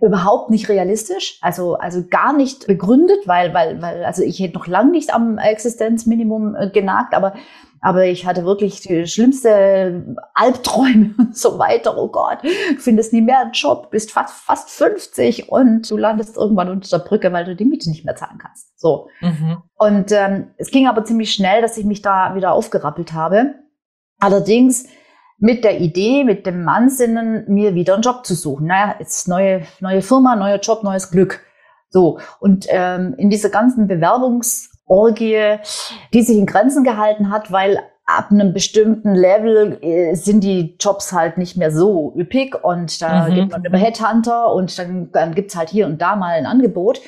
überhaupt 0.00 0.50
nicht 0.50 0.68
realistisch, 0.68 1.38
also 1.40 1.74
also 1.76 2.04
gar 2.08 2.32
nicht 2.32 2.66
begründet, 2.66 3.26
weil 3.26 3.54
weil 3.54 3.80
weil 3.80 4.04
also 4.04 4.22
ich 4.22 4.38
hätte 4.40 4.58
noch 4.58 4.66
lang 4.66 4.90
nicht 4.90 5.14
am 5.14 5.38
Existenzminimum 5.38 6.54
äh, 6.54 6.70
genagt, 6.70 7.14
aber 7.14 7.34
aber 7.80 8.06
ich 8.06 8.26
hatte 8.26 8.44
wirklich 8.44 8.80
die 8.80 9.06
schlimmste 9.06 10.16
Albträume 10.34 11.14
und 11.18 11.36
so 11.36 11.58
weiter. 11.58 11.96
Oh 11.96 12.08
Gott, 12.08 12.38
findest 12.78 13.12
nie 13.12 13.20
mehr 13.20 13.40
einen 13.40 13.52
Job, 13.52 13.90
bist 13.90 14.10
fast, 14.10 14.34
fast 14.34 14.70
50 14.70 15.50
und 15.50 15.88
du 15.88 15.96
landest 15.96 16.36
irgendwann 16.36 16.68
unter 16.68 16.98
der 16.98 17.04
Brücke, 17.04 17.32
weil 17.32 17.44
du 17.44 17.54
die 17.54 17.64
Miete 17.64 17.88
nicht 17.88 18.04
mehr 18.04 18.16
zahlen 18.16 18.38
kannst. 18.38 18.78
So. 18.78 19.08
Mhm. 19.20 19.58
Und 19.76 20.10
ähm, 20.10 20.48
es 20.56 20.70
ging 20.70 20.88
aber 20.88 21.04
ziemlich 21.04 21.32
schnell, 21.32 21.62
dass 21.62 21.76
ich 21.76 21.84
mich 21.84 22.02
da 22.02 22.34
wieder 22.34 22.52
aufgerappelt 22.52 23.12
habe. 23.12 23.54
Allerdings 24.18 24.88
mit 25.38 25.64
der 25.64 25.80
Idee, 25.80 26.24
mit 26.24 26.46
dem 26.46 26.68
Ansinnen, 26.68 27.44
mir 27.48 27.74
wieder 27.74 27.94
einen 27.94 28.02
Job 28.02 28.24
zu 28.24 28.34
suchen. 28.34 28.66
Naja, 28.66 28.96
jetzt 28.98 29.28
neue, 29.28 29.62
neue 29.80 30.02
Firma, 30.02 30.36
neuer 30.36 30.58
Job, 30.58 30.82
neues 30.82 31.10
Glück. 31.10 31.40
So. 31.90 32.18
Und 32.40 32.66
ähm, 32.68 33.14
in 33.18 33.30
dieser 33.30 33.50
ganzen 33.50 33.88
Bewerbungs- 33.88 34.70
Orgie, 34.86 35.56
die 36.14 36.22
sich 36.22 36.38
in 36.38 36.46
Grenzen 36.46 36.84
gehalten 36.84 37.30
hat, 37.30 37.50
weil 37.50 37.78
ab 38.06 38.30
einem 38.30 38.52
bestimmten 38.52 39.14
Level 39.14 39.78
äh, 39.82 40.14
sind 40.14 40.44
die 40.44 40.76
Jobs 40.78 41.12
halt 41.12 41.38
nicht 41.38 41.56
mehr 41.56 41.72
so 41.72 42.14
üppig 42.16 42.54
und 42.62 43.02
da 43.02 43.28
mhm. 43.28 43.34
geht 43.34 43.50
man 43.50 43.64
über 43.64 43.78
Headhunter 43.78 44.52
und 44.52 44.78
dann, 44.78 45.10
dann 45.10 45.34
gibt's 45.34 45.56
halt 45.56 45.70
hier 45.70 45.86
und 45.86 46.00
da 46.00 46.14
mal 46.14 46.34
ein 46.34 46.46
Angebot. 46.46 47.00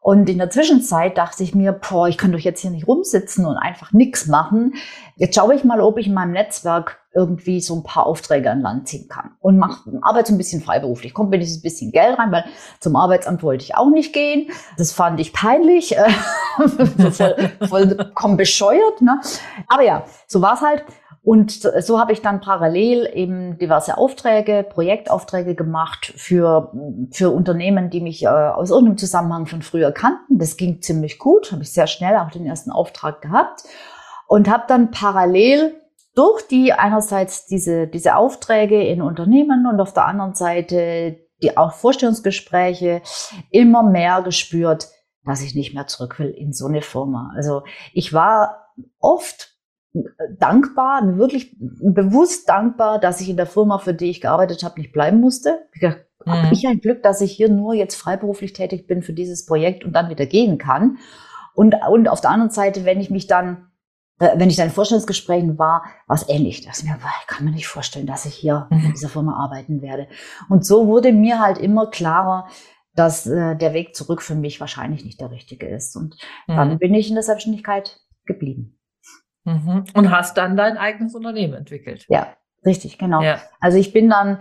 Und 0.00 0.28
in 0.28 0.38
der 0.38 0.50
Zwischenzeit 0.50 1.18
dachte 1.18 1.42
ich 1.42 1.54
mir, 1.54 1.72
boah, 1.72 2.08
ich 2.08 2.16
kann 2.16 2.32
doch 2.32 2.38
jetzt 2.38 2.60
hier 2.60 2.70
nicht 2.70 2.86
rumsitzen 2.86 3.44
und 3.44 3.56
einfach 3.56 3.92
nichts 3.92 4.26
machen. 4.26 4.74
Jetzt 5.16 5.34
schaue 5.34 5.54
ich 5.54 5.64
mal, 5.64 5.80
ob 5.80 5.98
ich 5.98 6.06
in 6.06 6.14
meinem 6.14 6.32
Netzwerk 6.32 6.98
irgendwie 7.14 7.60
so 7.60 7.74
ein 7.74 7.82
paar 7.82 8.06
Aufträge 8.06 8.50
an 8.50 8.60
Land 8.60 8.86
ziehen 8.86 9.08
kann 9.08 9.32
und 9.40 9.58
mach, 9.58 9.86
arbeite 10.02 10.32
ein 10.32 10.38
bisschen 10.38 10.62
freiberuflich. 10.62 11.14
Kommt 11.14 11.30
mir 11.30 11.38
dieses 11.38 11.60
bisschen 11.60 11.90
Geld 11.90 12.18
rein, 12.18 12.30
weil 12.30 12.44
zum 12.80 12.94
Arbeitsamt 12.94 13.42
wollte 13.42 13.64
ich 13.64 13.74
auch 13.74 13.90
nicht 13.90 14.12
gehen. 14.12 14.50
Das 14.76 14.92
fand 14.92 15.18
ich 15.18 15.32
peinlich, 15.32 15.96
voll, 17.08 17.50
vollkommen 17.68 18.36
bescheuert. 18.36 19.02
Ne? 19.02 19.20
Aber 19.66 19.82
ja, 19.82 20.04
so 20.26 20.40
war's 20.42 20.60
halt. 20.60 20.84
Und 21.22 21.52
so 21.80 22.00
habe 22.00 22.12
ich 22.12 22.22
dann 22.22 22.40
parallel 22.40 23.10
eben 23.12 23.58
diverse 23.58 23.98
Aufträge, 23.98 24.64
Projektaufträge 24.68 25.54
gemacht 25.54 26.12
für, 26.16 26.72
für 27.10 27.30
Unternehmen, 27.30 27.90
die 27.90 28.00
mich 28.00 28.24
äh, 28.24 28.28
aus 28.28 28.70
irgendeinem 28.70 28.98
Zusammenhang 28.98 29.46
von 29.46 29.62
früher 29.62 29.92
kannten. 29.92 30.38
Das 30.38 30.56
ging 30.56 30.80
ziemlich 30.80 31.18
gut, 31.18 31.52
habe 31.52 31.62
ich 31.62 31.72
sehr 31.72 31.86
schnell 31.86 32.16
auch 32.16 32.30
den 32.30 32.46
ersten 32.46 32.70
Auftrag 32.70 33.20
gehabt 33.20 33.64
und 34.26 34.48
habe 34.48 34.64
dann 34.68 34.90
parallel 34.90 35.74
durch 36.14 36.46
die 36.48 36.72
einerseits 36.72 37.46
diese, 37.46 37.86
diese 37.86 38.16
Aufträge 38.16 38.82
in 38.82 39.02
Unternehmen 39.02 39.66
und 39.66 39.80
auf 39.80 39.92
der 39.92 40.06
anderen 40.06 40.34
Seite 40.34 41.18
die 41.42 41.56
auch 41.56 41.72
Vorstellungsgespräche 41.72 43.02
immer 43.50 43.82
mehr 43.82 44.22
gespürt, 44.22 44.88
dass 45.24 45.42
ich 45.42 45.54
nicht 45.54 45.74
mehr 45.74 45.86
zurück 45.86 46.18
will 46.18 46.30
in 46.30 46.52
so 46.52 46.66
eine 46.66 46.82
Firma. 46.82 47.32
Also 47.36 47.62
ich 47.92 48.12
war 48.12 48.72
oft 48.98 49.57
dankbar, 50.38 51.16
wirklich 51.16 51.56
bewusst 51.58 52.48
dankbar, 52.48 52.98
dass 52.98 53.20
ich 53.20 53.28
in 53.28 53.36
der 53.36 53.46
Firma, 53.46 53.78
für 53.78 53.94
die 53.94 54.10
ich 54.10 54.20
gearbeitet 54.20 54.62
habe, 54.62 54.80
nicht 54.80 54.92
bleiben 54.92 55.20
musste. 55.20 55.66
Ich 55.74 55.80
dachte, 55.80 56.06
mhm. 56.24 56.30
habe 56.30 56.54
ich 56.54 56.66
ein 56.66 56.80
Glück, 56.80 57.02
dass 57.02 57.20
ich 57.20 57.32
hier 57.32 57.48
nur 57.48 57.74
jetzt 57.74 57.96
freiberuflich 57.96 58.52
tätig 58.52 58.86
bin 58.86 59.02
für 59.02 59.12
dieses 59.12 59.46
Projekt 59.46 59.84
und 59.84 59.92
dann 59.92 60.10
wieder 60.10 60.26
gehen 60.26 60.58
kann. 60.58 60.98
Und, 61.54 61.74
und 61.90 62.08
auf 62.08 62.20
der 62.20 62.30
anderen 62.30 62.50
Seite, 62.50 62.84
wenn 62.84 63.00
ich 63.00 63.10
mich 63.10 63.26
dann, 63.26 63.70
äh, 64.20 64.38
wenn 64.38 64.50
ich 64.50 64.56
dann 64.56 64.68
in 64.68 64.72
Vorstellungsgesprächen 64.72 65.58
war, 65.58 65.84
war 66.06 66.16
es 66.16 66.28
ähnlich. 66.28 66.64
Das 66.64 66.84
mir, 66.84 66.96
ich 67.20 67.26
kann 67.26 67.44
mir 67.44 67.52
nicht 67.52 67.66
vorstellen, 67.66 68.06
dass 68.06 68.26
ich 68.26 68.34
hier 68.34 68.68
mhm. 68.70 68.84
in 68.84 68.92
dieser 68.92 69.08
Firma 69.08 69.42
arbeiten 69.42 69.82
werde. 69.82 70.06
Und 70.48 70.64
so 70.64 70.86
wurde 70.86 71.12
mir 71.12 71.40
halt 71.40 71.58
immer 71.58 71.90
klarer, 71.90 72.46
dass 72.94 73.26
äh, 73.26 73.56
der 73.56 73.72
Weg 73.72 73.96
zurück 73.96 74.22
für 74.22 74.34
mich 74.34 74.60
wahrscheinlich 74.60 75.04
nicht 75.04 75.20
der 75.20 75.30
richtige 75.30 75.66
ist. 75.66 75.96
Und 75.96 76.16
mhm. 76.46 76.56
dann 76.56 76.78
bin 76.78 76.94
ich 76.94 77.08
in 77.08 77.14
der 77.14 77.24
Selbstständigkeit 77.24 78.00
geblieben. 78.24 78.77
Mhm. 79.44 79.84
Und 79.94 80.10
hast 80.10 80.36
dann 80.36 80.56
dein 80.56 80.76
eigenes 80.76 81.14
Unternehmen 81.14 81.54
entwickelt. 81.54 82.06
Ja, 82.08 82.28
richtig, 82.66 82.98
genau. 82.98 83.22
Ja. 83.22 83.38
Also 83.60 83.78
ich 83.78 83.92
bin 83.92 84.10
dann 84.10 84.38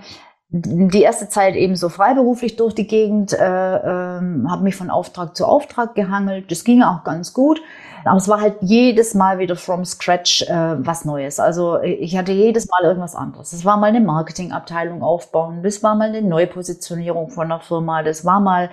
die 0.50 1.01
erste 1.01 1.27
Zeit 1.27 1.56
eben 1.56 1.75
so 1.75 1.89
freiberuflich 1.89 2.56
durch 2.56 2.74
die 2.74 2.88
Gegend, 2.88 3.34
äh, 3.34 3.38
ähm, 3.38 4.50
habe 4.50 4.63
mich 4.63 4.77
von 4.77 4.89
Auftrag 4.89 5.36
zu 5.36 5.46
Auftrag 5.46 5.94
gehangelt. 5.94 6.51
Das 6.51 6.63
ging 6.63 6.84
auch 6.84 7.04
ganz 7.04 7.34
gut. 7.34 7.62
Aber 8.06 8.18
es 8.18 8.30
war 8.30 8.39
halt 8.39 8.56
jedes 8.62 9.13
Mal 9.13 9.39
wieder 9.39 9.58
from 9.58 9.84
scratch 9.84 10.44
äh, 10.44 10.75
was 10.86 11.04
Neues. 11.04 11.39
Also 11.39 11.82
ich 11.82 12.16
hatte 12.18 12.32
jedes 12.32 12.68
Mal 12.70 12.84
irgendwas 12.84 13.16
anderes. 13.16 13.51
Das 13.51 13.66
war 13.66 13.75
mal 13.75 13.88
eine 13.88 14.00
Marketingabteilung 14.00 15.04
aufbauen, 15.04 15.63
das 15.63 15.84
war 15.84 15.96
mal 15.96 16.10
eine 16.10 16.22
Neupositionierung 16.22 17.30
von 17.30 17.51
einer 17.51 17.60
Firma, 17.60 18.04
das 18.04 18.24
war 18.24 18.39
mal 18.39 18.70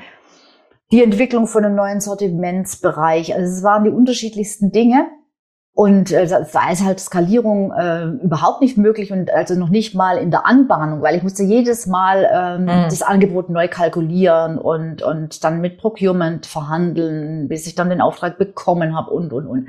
die 0.92 1.02
Entwicklung 1.02 1.46
von 1.46 1.64
einem 1.64 1.74
neuen 1.74 2.00
Sortimentsbereich. 2.00 3.34
Also 3.34 3.52
es 3.52 3.62
waren 3.64 3.84
die 3.84 3.90
unterschiedlichsten 3.90 4.70
Dinge. 4.70 5.06
Und 5.76 6.12
äh, 6.12 6.28
da 6.28 6.70
ist 6.70 6.84
halt 6.84 7.00
Skalierung 7.00 7.72
äh, 7.72 8.04
überhaupt 8.04 8.60
nicht 8.60 8.78
möglich 8.78 9.10
und 9.10 9.32
also 9.32 9.56
noch 9.56 9.70
nicht 9.70 9.92
mal 9.92 10.18
in 10.18 10.30
der 10.30 10.46
Anbahnung, 10.46 11.02
weil 11.02 11.16
ich 11.16 11.24
musste 11.24 11.42
jedes 11.42 11.86
Mal 11.86 12.28
ähm, 12.32 12.62
mhm. 12.62 12.84
das 12.84 13.02
Angebot 13.02 13.50
neu 13.50 13.66
kalkulieren 13.66 14.56
und, 14.56 15.02
und 15.02 15.42
dann 15.42 15.60
mit 15.60 15.78
Procurement 15.78 16.46
verhandeln, 16.46 17.48
bis 17.48 17.66
ich 17.66 17.74
dann 17.74 17.90
den 17.90 18.00
Auftrag 18.00 18.38
bekommen 18.38 18.96
habe 18.96 19.10
und, 19.10 19.32
und, 19.32 19.46
und. 19.48 19.68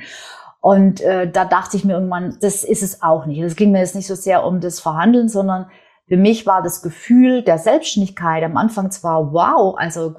Und 0.62 1.02
äh, 1.02 1.30
da 1.30 1.44
dachte 1.44 1.76
ich 1.76 1.86
mir 1.86 1.94
irgendwann, 1.94 2.38
das 2.40 2.64
ist 2.64 2.84
es 2.84 3.02
auch 3.02 3.26
nicht. 3.26 3.42
Es 3.42 3.56
ging 3.56 3.72
mir 3.72 3.80
jetzt 3.80 3.96
nicht 3.96 4.08
so 4.08 4.16
sehr 4.16 4.46
um 4.46 4.60
das 4.60 4.80
Verhandeln, 4.80 5.28
sondern 5.28 5.68
für 6.08 6.18
mich 6.18 6.46
war 6.46 6.62
das 6.62 6.84
Gefühl 6.84 7.42
der 7.42 7.58
Selbstständigkeit 7.58 8.44
am 8.44 8.58
Anfang 8.58 8.92
zwar 8.92 9.34
wow, 9.34 9.76
also 9.76 10.14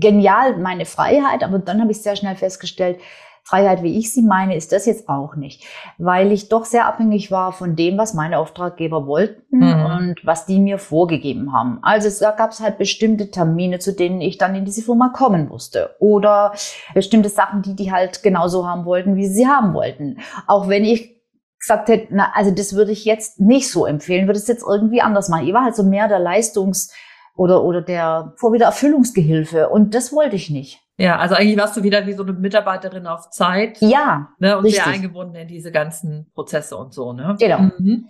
genial 0.00 0.56
meine 0.56 0.84
Freiheit, 0.84 1.44
aber 1.44 1.60
dann 1.60 1.80
habe 1.80 1.92
ich 1.92 2.02
sehr 2.02 2.16
schnell 2.16 2.34
festgestellt, 2.34 2.98
Freiheit, 3.46 3.82
wie 3.82 3.98
ich 3.98 4.12
sie 4.12 4.22
meine, 4.22 4.56
ist 4.56 4.72
das 4.72 4.86
jetzt 4.86 5.08
auch 5.08 5.36
nicht, 5.36 5.64
weil 5.98 6.32
ich 6.32 6.48
doch 6.48 6.64
sehr 6.64 6.86
abhängig 6.86 7.30
war 7.30 7.52
von 7.52 7.76
dem, 7.76 7.98
was 7.98 8.14
meine 8.14 8.38
Auftraggeber 8.38 9.06
wollten 9.06 9.58
mhm. 9.58 9.84
und 9.84 10.14
was 10.24 10.46
die 10.46 10.58
mir 10.58 10.78
vorgegeben 10.78 11.52
haben. 11.52 11.78
Also 11.82 12.08
da 12.24 12.30
gab 12.30 12.52
es 12.52 12.60
halt 12.60 12.78
bestimmte 12.78 13.30
Termine, 13.30 13.78
zu 13.80 13.92
denen 13.92 14.22
ich 14.22 14.38
dann 14.38 14.54
in 14.54 14.64
diese 14.64 14.80
Firma 14.80 15.10
kommen 15.10 15.48
musste 15.48 15.94
oder 15.98 16.54
bestimmte 16.94 17.28
Sachen, 17.28 17.60
die 17.60 17.76
die 17.76 17.92
halt 17.92 18.22
genauso 18.22 18.66
haben 18.66 18.86
wollten, 18.86 19.16
wie 19.16 19.26
sie 19.26 19.34
sie 19.34 19.46
haben 19.46 19.74
wollten. 19.74 20.20
Auch 20.46 20.68
wenn 20.68 20.84
ich 20.84 21.14
gesagt 21.60 21.88
hätte, 21.88 22.08
na, 22.10 22.32
also 22.34 22.50
das 22.50 22.74
würde 22.74 22.92
ich 22.92 23.04
jetzt 23.04 23.40
nicht 23.40 23.70
so 23.70 23.84
empfehlen, 23.84 24.26
würde 24.26 24.38
es 24.38 24.48
jetzt 24.48 24.64
irgendwie 24.66 25.02
anders 25.02 25.28
machen. 25.28 25.46
Ich 25.46 25.52
war 25.52 25.64
halt 25.64 25.76
so 25.76 25.82
mehr 25.82 26.08
der 26.08 26.18
Leistungs- 26.18 26.92
oder, 27.36 27.64
oder 27.64 27.82
der 27.82 28.32
Vorwieder 28.36 28.66
Erfüllungsgehilfe 28.66 29.68
und 29.68 29.94
das 29.94 30.12
wollte 30.12 30.36
ich 30.36 30.50
nicht. 30.50 30.80
Ja, 30.96 31.18
also 31.18 31.34
eigentlich 31.34 31.56
warst 31.56 31.76
du 31.76 31.82
wieder 31.82 32.06
wie 32.06 32.12
so 32.12 32.22
eine 32.22 32.32
Mitarbeiterin 32.32 33.08
auf 33.08 33.30
Zeit. 33.30 33.78
Ja. 33.80 34.28
Ne, 34.38 34.56
und 34.56 34.64
richtig. 34.64 34.84
sehr 34.84 34.92
eingebunden 34.92 35.34
in 35.34 35.48
diese 35.48 35.72
ganzen 35.72 36.30
Prozesse 36.34 36.76
und 36.76 36.94
so, 36.94 37.12
ne? 37.12 37.34
Genau. 37.38 37.58
Mhm. 37.58 38.08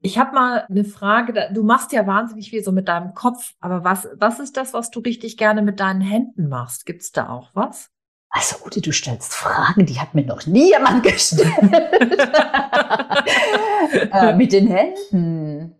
Ich 0.00 0.18
habe 0.18 0.34
mal 0.34 0.66
eine 0.68 0.84
Frage. 0.84 1.48
Du 1.52 1.62
machst 1.62 1.92
ja 1.92 2.06
wahnsinnig 2.06 2.50
viel 2.50 2.62
so 2.62 2.72
mit 2.72 2.88
deinem 2.88 3.14
Kopf, 3.14 3.54
aber 3.60 3.84
was, 3.84 4.06
was 4.18 4.38
ist 4.38 4.58
das, 4.58 4.74
was 4.74 4.90
du 4.90 5.00
richtig 5.00 5.38
gerne 5.38 5.62
mit 5.62 5.80
deinen 5.80 6.02
Händen 6.02 6.48
machst? 6.48 6.84
Gibt's 6.84 7.10
da 7.10 7.30
auch 7.30 7.48
was? 7.54 7.88
Also, 8.28 8.56
Ute, 8.66 8.82
du 8.82 8.92
stellst 8.92 9.34
Fragen, 9.34 9.86
die 9.86 9.98
hat 9.98 10.14
mir 10.14 10.26
noch 10.26 10.46
nie 10.46 10.68
jemand 10.68 11.02
gestellt. 11.02 11.48
äh, 14.12 14.34
mit 14.34 14.52
den 14.52 14.66
Händen. 14.66 15.74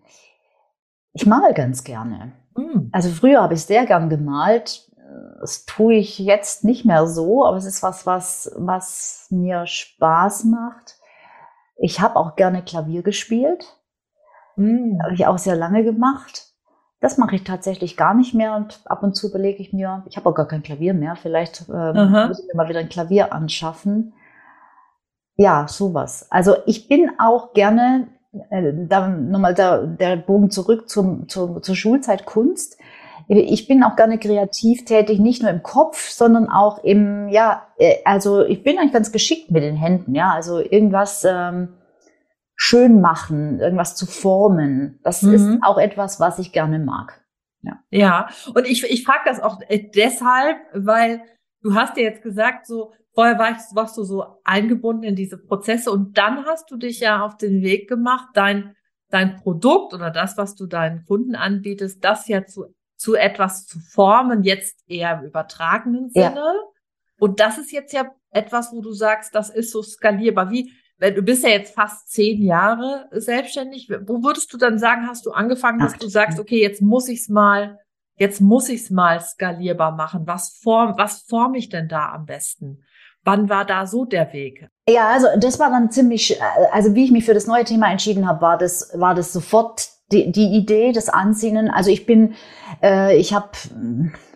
Ich 1.13 1.27
male 1.27 1.53
ganz 1.53 1.85
gerne. 1.85 2.33
Mm. 2.57 2.89
Also 2.93 3.11
früher 3.11 3.43
habe 3.43 3.55
ich 3.55 3.63
sehr 3.63 3.87
gern 3.87 4.09
gemalt 4.09 4.87
das 5.41 5.65
tue 5.65 5.95
ich 5.95 6.19
jetzt 6.19 6.65
nicht 6.65 6.85
mehr 6.85 7.07
so, 7.07 7.45
aber 7.45 7.57
es 7.57 7.65
ist 7.65 7.83
was, 7.83 8.07
was, 8.07 8.53
was 8.57 9.27
mir 9.31 9.67
Spaß 9.67 10.45
macht. 10.45 10.97
Ich 11.77 12.01
habe 12.01 12.17
auch 12.17 12.37
gerne 12.37 12.63
Klavier 12.63 13.03
gespielt. 13.03 13.77
Mm. 14.57 14.99
Habe 15.03 15.15
ich 15.15 15.27
auch 15.27 15.39
sehr 15.39 15.57
lange 15.57 15.85
gemacht. 15.85 16.53
Das 17.01 17.19
mache 17.19 17.37
ich 17.37 17.45
tatsächlich 17.45 17.97
gar 17.97 18.15
nicht 18.15 18.35
mehr 18.35 18.57
und 18.57 18.81
ab 18.87 19.03
und 19.03 19.15
zu 19.15 19.29
überlege 19.29 19.61
ich 19.61 19.73
mir, 19.73 20.03
ich 20.09 20.17
habe 20.17 20.29
auch 20.29 20.35
gar 20.35 20.49
kein 20.49 20.63
Klavier 20.63 20.95
mehr, 20.95 21.15
vielleicht 21.15 21.69
ähm, 21.69 22.11
muss 22.29 22.41
ich 22.41 22.47
mir 22.47 22.57
mal 22.57 22.71
wieder 22.71 22.81
ein 22.81 22.89
Klavier 22.89 23.35
anschaffen. 23.35 24.15
Ja, 25.37 25.69
sowas. 25.69 26.27
Also 26.31 26.57
ich 26.65 26.89
bin 26.89 27.11
auch 27.19 27.53
gerne, 27.53 28.09
da 28.89 29.09
nochmal 29.09 29.55
der, 29.55 29.87
der 29.87 30.17
Bogen 30.17 30.51
zurück 30.51 30.89
zum, 30.89 31.29
zum, 31.29 31.63
zur 31.63 31.77
Schulzeit 31.77 32.27
Kunst 32.27 32.79
ich 33.29 33.67
bin 33.67 33.83
auch 33.83 33.97
gerne 33.97 34.19
kreativ 34.19 34.85
tätig, 34.85 35.19
nicht 35.19 35.43
nur 35.43 35.51
im 35.51 35.63
Kopf, 35.63 36.11
sondern 36.11 36.49
auch 36.49 36.85
im, 36.85 37.29
ja, 37.29 37.67
äh, 37.77 37.97
also 38.05 38.45
ich 38.45 38.63
bin 38.63 38.79
eigentlich 38.79 38.93
ganz 38.93 39.11
geschickt 39.11 39.51
mit 39.51 39.63
den 39.63 39.75
Händen, 39.75 40.15
ja, 40.15 40.31
also 40.31 40.61
irgendwas 40.61 41.27
ähm, 41.29 41.75
schön 42.55 43.01
machen, 43.01 43.59
irgendwas 43.59 43.97
zu 43.97 44.07
formen. 44.07 45.01
Das 45.03 45.23
mhm. 45.23 45.35
ist 45.35 45.59
auch 45.63 45.79
etwas, 45.79 46.21
was 46.21 46.39
ich 46.39 46.53
gerne 46.53 46.79
mag. 46.79 47.21
Ja, 47.63 47.81
ja. 47.91 48.29
und 48.55 48.67
ich, 48.67 48.85
ich 48.85 49.05
frage 49.05 49.23
das 49.25 49.41
auch 49.41 49.61
äh, 49.69 49.91
deshalb, 49.95 50.59
weil 50.73 51.21
du 51.63 51.75
hast 51.75 51.97
ja 51.97 52.05
jetzt 52.05 52.23
gesagt, 52.23 52.67
so 52.67 52.93
vorher 53.17 53.39
warst, 53.41 53.75
warst 53.75 53.97
du 53.97 54.05
so 54.05 54.25
eingebunden 54.45 55.03
in 55.03 55.17
diese 55.17 55.39
Prozesse 55.39 55.91
und 55.91 56.17
dann 56.17 56.45
hast 56.45 56.71
du 56.71 56.77
dich 56.77 57.01
ja 57.01 57.25
auf 57.25 57.37
den 57.37 57.63
Weg 57.63 57.89
gemacht, 57.89 58.29
dein 58.35 58.77
dein 59.09 59.37
Produkt 59.37 59.95
oder 59.95 60.11
das, 60.11 60.37
was 60.37 60.55
du 60.57 60.67
deinen 60.67 61.05
Kunden 61.05 61.37
anbietest, 61.37 62.05
das 62.05 62.29
ja 62.29 62.45
zu 62.45 62.67
zu 62.97 63.15
etwas 63.15 63.67
zu 63.67 63.79
formen, 63.79 64.43
jetzt 64.43 64.81
eher 64.87 65.19
im 65.19 65.27
übertragenen 65.27 66.11
Sinne. 66.11 66.35
Ja. 66.35 66.55
Und 67.19 67.41
das 67.41 67.59
ist 67.59 67.73
jetzt 67.73 67.93
ja 67.93 68.11
etwas, 68.31 68.73
wo 68.73 68.81
du 68.81 68.93
sagst, 68.93 69.35
das 69.35 69.51
ist 69.51 69.71
so 69.71 69.83
skalierbar. 69.83 70.51
Wie, 70.51 70.73
wenn 70.99 71.15
du 71.15 71.23
bist 71.23 71.45
ja 71.45 71.51
jetzt 71.51 71.75
fast 71.75 72.11
zehn 72.11 72.43
Jahre 72.43 73.09
selbstständig, 73.13 73.91
wo 74.07 74.23
würdest 74.23 74.53
du 74.53 74.57
dann 74.57 74.79
sagen, 74.79 75.07
hast 75.07 75.27
du 75.27 75.31
angefangen, 75.31 75.79
dass 75.79 75.97
du 75.99 76.09
sagst, 76.09 76.39
okay, 76.39 76.61
jetzt 76.61 76.83
muss 76.83 77.09
ich's 77.09 77.29
mal, 77.29 77.79
jetzt 78.17 78.41
muss 78.41 78.69
ich's 78.69 78.91
mal 78.91 79.21
skalierbar 79.21 79.93
machen. 79.93 80.27
Was 80.27 80.59
form, 80.63 80.95
was 80.97 81.23
form 81.23 81.55
ich 81.55 81.69
denn 81.69 81.89
da 81.89 82.13
am 82.13 82.25
besten? 82.25 82.83
Wann 83.27 83.49
war 83.49 83.65
da 83.65 83.87
so 83.87 84.05
der 84.05 84.33
Weg? 84.33 84.69
Ja, 84.89 85.09
also 85.09 85.27
das 85.37 85.59
war 85.59 85.69
dann 85.69 85.91
ziemlich, 85.91 86.41
also 86.71 86.95
wie 86.95 87.05
ich 87.05 87.11
mich 87.11 87.25
für 87.25 87.35
das 87.35 87.49
neue 87.49 87.65
Thema 87.65 87.91
entschieden 87.91 88.29
habe, 88.29 88.41
war 88.41 88.57
das, 88.57 88.93
war 88.95 89.17
das 89.17 89.33
sofort 89.33 89.89
die, 90.13 90.31
die 90.31 90.57
Idee, 90.57 90.93
das 90.93 91.09
Ansinnen. 91.09 91.69
Also 91.69 91.91
ich 91.91 92.07
bin, 92.07 92.35
äh, 92.85 93.17
ich 93.17 93.35
habe 93.35 93.49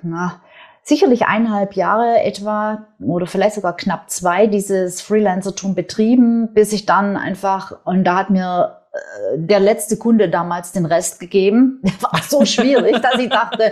na, 0.03 0.41
sicherlich 0.83 1.27
eineinhalb 1.27 1.75
Jahre 1.75 2.21
etwa 2.25 2.89
oder 3.01 3.29
vielleicht 3.29 3.55
sogar 3.55 3.77
knapp 3.77 4.11
zwei 4.11 4.49
dieses 4.49 5.01
Freelancertum 5.01 5.77
betrieben, 5.77 6.53
bis 6.53 6.73
ich 6.73 6.85
dann 6.85 7.17
einfach, 7.17 7.79
und 7.85 8.03
da 8.03 8.17
hat 8.17 8.31
mir 8.31 8.81
äh, 8.93 9.39
der 9.39 9.61
letzte 9.61 9.99
Kunde 9.99 10.29
damals 10.29 10.73
den 10.73 10.85
Rest 10.85 11.21
gegeben. 11.21 11.81
Der 11.85 12.03
war 12.03 12.21
so 12.29 12.45
schwierig, 12.45 13.01
dass 13.01 13.21
ich 13.21 13.29
dachte, 13.29 13.71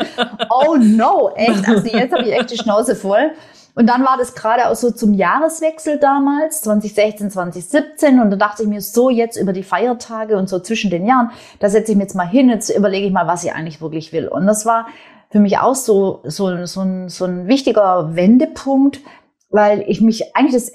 oh 0.48 0.76
no, 0.76 1.32
echt, 1.34 1.68
also 1.68 1.88
jetzt 1.88 2.12
habe 2.12 2.22
ich 2.22 2.32
echt 2.32 2.52
die 2.52 2.58
Schnauze 2.58 2.94
voll. 2.94 3.32
Und 3.74 3.86
dann 3.88 4.02
war 4.04 4.16
das 4.18 4.34
gerade 4.34 4.68
auch 4.68 4.74
so 4.74 4.90
zum 4.90 5.14
Jahreswechsel 5.14 5.98
damals, 5.98 6.62
2016, 6.62 7.30
2017. 7.30 8.20
Und 8.20 8.30
da 8.30 8.36
dachte 8.36 8.62
ich 8.62 8.68
mir 8.68 8.80
so 8.80 9.10
jetzt 9.10 9.36
über 9.36 9.52
die 9.52 9.62
Feiertage 9.62 10.36
und 10.36 10.48
so 10.48 10.58
zwischen 10.58 10.90
den 10.90 11.06
Jahren, 11.06 11.30
da 11.60 11.68
setze 11.68 11.92
ich 11.92 11.96
mir 11.96 12.04
jetzt 12.04 12.16
mal 12.16 12.28
hin, 12.28 12.48
jetzt 12.48 12.70
überlege 12.70 13.06
ich 13.06 13.12
mal, 13.12 13.26
was 13.26 13.44
ich 13.44 13.52
eigentlich 13.52 13.80
wirklich 13.80 14.12
will. 14.12 14.28
Und 14.28 14.46
das 14.46 14.66
war 14.66 14.86
für 15.30 15.40
mich 15.40 15.58
auch 15.58 15.74
so, 15.74 16.20
so, 16.24 16.64
so, 16.66 16.80
ein, 16.80 17.08
so 17.08 17.24
ein 17.24 17.46
wichtiger 17.46 18.14
Wendepunkt, 18.14 19.00
weil 19.50 19.84
ich 19.86 20.00
mich 20.00 20.34
eigentlich 20.34 20.54
das 20.54 20.72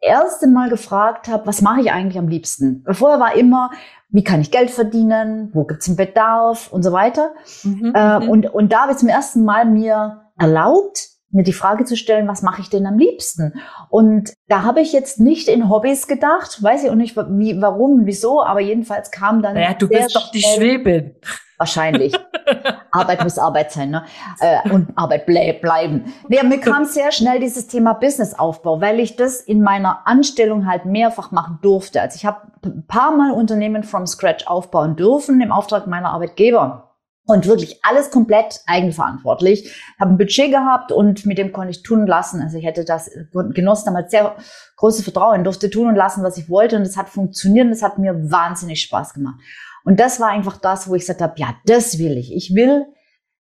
erste 0.00 0.48
Mal 0.48 0.68
gefragt 0.68 1.28
habe, 1.28 1.46
was 1.46 1.62
mache 1.62 1.80
ich 1.80 1.92
eigentlich 1.92 2.18
am 2.18 2.28
liebsten? 2.28 2.84
Vorher 2.90 3.20
war 3.20 3.36
immer, 3.36 3.70
wie 4.08 4.24
kann 4.24 4.40
ich 4.40 4.50
Geld 4.50 4.70
verdienen, 4.70 5.50
wo 5.54 5.64
gibt's 5.64 5.88
einen 5.88 5.96
Bedarf 5.96 6.70
und 6.72 6.82
so 6.82 6.92
weiter. 6.92 7.32
Mhm, 7.62 7.92
äh, 7.94 8.20
mhm. 8.20 8.28
und, 8.28 8.46
und 8.52 8.72
da 8.72 8.82
habe 8.82 8.92
ich 8.92 8.98
zum 8.98 9.08
ersten 9.08 9.44
Mal 9.44 9.64
mir 9.64 10.22
erlaubt, 10.38 11.11
mir 11.32 11.42
die 11.42 11.52
Frage 11.52 11.84
zu 11.84 11.96
stellen, 11.96 12.28
was 12.28 12.42
mache 12.42 12.60
ich 12.60 12.70
denn 12.70 12.86
am 12.86 12.98
liebsten? 12.98 13.54
Und 13.88 14.32
da 14.48 14.62
habe 14.62 14.80
ich 14.80 14.92
jetzt 14.92 15.18
nicht 15.18 15.48
in 15.48 15.68
Hobbys 15.68 16.06
gedacht, 16.06 16.62
weiß 16.62 16.84
ich 16.84 16.90
auch 16.90 16.94
nicht, 16.94 17.16
wie, 17.16 17.60
warum, 17.60 18.02
wieso, 18.04 18.42
aber 18.44 18.60
jedenfalls 18.60 19.10
kam 19.10 19.42
dann. 19.42 19.56
Ja, 19.56 19.74
du 19.74 19.88
bist 19.88 20.14
doch 20.14 20.30
die 20.30 20.42
Schwebin. 20.42 21.16
Wahrscheinlich. 21.58 22.12
Arbeit 22.90 23.22
muss 23.22 23.38
Arbeit 23.38 23.70
sein, 23.70 23.90
ne? 23.90 24.04
Äh, 24.40 24.68
und 24.70 24.88
Arbeit 24.96 25.26
ble 25.26 25.54
bleiben. 25.54 26.12
Nee, 26.28 26.42
mir 26.42 26.60
kam 26.60 26.84
sehr 26.84 27.12
schnell 27.12 27.38
dieses 27.38 27.68
Thema 27.68 27.94
Businessaufbau, 27.94 28.80
weil 28.80 28.98
ich 28.98 29.14
das 29.16 29.40
in 29.40 29.62
meiner 29.62 30.06
Anstellung 30.06 30.66
halt 30.66 30.86
mehrfach 30.86 31.30
machen 31.30 31.60
durfte. 31.62 32.02
Also 32.02 32.16
ich 32.16 32.26
habe 32.26 32.48
ein 32.64 32.84
paar 32.86 33.16
Mal 33.16 33.30
Unternehmen 33.30 33.84
from 33.84 34.06
scratch 34.06 34.46
aufbauen 34.48 34.96
dürfen 34.96 35.40
im 35.40 35.52
Auftrag 35.52 35.86
meiner 35.86 36.10
Arbeitgeber 36.10 36.91
und 37.26 37.46
wirklich 37.46 37.84
alles 37.84 38.10
komplett 38.10 38.60
eigenverantwortlich. 38.66 39.72
Habe 40.00 40.12
ein 40.12 40.18
Budget 40.18 40.50
gehabt 40.50 40.90
und 40.92 41.24
mit 41.24 41.38
dem 41.38 41.52
konnte 41.52 41.70
ich 41.70 41.82
tun 41.82 42.00
und 42.00 42.06
lassen. 42.06 42.42
Also 42.42 42.58
ich 42.58 42.64
hätte 42.64 42.84
das 42.84 43.10
genoss 43.32 43.84
damals 43.84 44.10
sehr 44.10 44.36
großes 44.76 45.04
Vertrauen, 45.04 45.44
durfte 45.44 45.70
tun 45.70 45.88
und 45.88 45.94
lassen, 45.94 46.24
was 46.24 46.36
ich 46.36 46.48
wollte 46.50 46.76
und 46.76 46.82
es 46.82 46.96
hat 46.96 47.08
funktioniert 47.08 47.66
und 47.66 47.72
es 47.72 47.82
hat 47.82 47.98
mir 47.98 48.30
wahnsinnig 48.30 48.82
Spaß 48.82 49.14
gemacht. 49.14 49.40
Und 49.84 50.00
das 50.00 50.20
war 50.20 50.28
einfach 50.28 50.58
das, 50.58 50.88
wo 50.88 50.94
ich 50.94 51.02
gesagt 51.02 51.22
habe, 51.22 51.34
ja, 51.36 51.54
das 51.66 51.98
will 51.98 52.16
ich. 52.16 52.34
Ich 52.34 52.54
will 52.54 52.86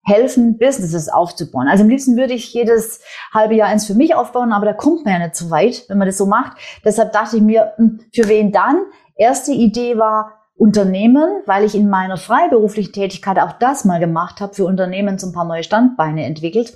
helfen, 0.04 0.58
Businesses 0.58 1.08
aufzubauen. 1.08 1.66
Also 1.66 1.82
am 1.82 1.88
liebsten 1.88 2.16
würde 2.16 2.34
ich 2.34 2.52
jedes 2.52 3.00
halbe 3.32 3.54
Jahr 3.54 3.68
eins 3.68 3.86
für 3.86 3.94
mich 3.94 4.14
aufbauen, 4.14 4.52
aber 4.52 4.66
da 4.66 4.72
kommt 4.74 5.04
man 5.04 5.14
ja 5.14 5.20
nicht 5.20 5.36
so 5.36 5.50
weit, 5.50 5.84
wenn 5.88 5.98
man 5.98 6.06
das 6.06 6.18
so 6.18 6.26
macht. 6.26 6.58
Deshalb 6.84 7.12
dachte 7.12 7.36
ich 7.36 7.42
mir, 7.42 7.72
hm, 7.76 8.00
für 8.14 8.28
wen 8.28 8.52
dann? 8.52 8.84
Erste 9.16 9.52
Idee 9.52 9.96
war, 9.96 10.43
Unternehmen, 10.56 11.42
weil 11.46 11.64
ich 11.64 11.74
in 11.74 11.88
meiner 11.88 12.16
freiberuflichen 12.16 12.92
Tätigkeit 12.92 13.38
auch 13.38 13.52
das 13.52 13.84
mal 13.84 13.98
gemacht 13.98 14.40
habe, 14.40 14.54
für 14.54 14.64
Unternehmen 14.64 15.18
so 15.18 15.26
ein 15.26 15.32
paar 15.32 15.44
neue 15.44 15.64
Standbeine 15.64 16.24
entwickelt. 16.24 16.74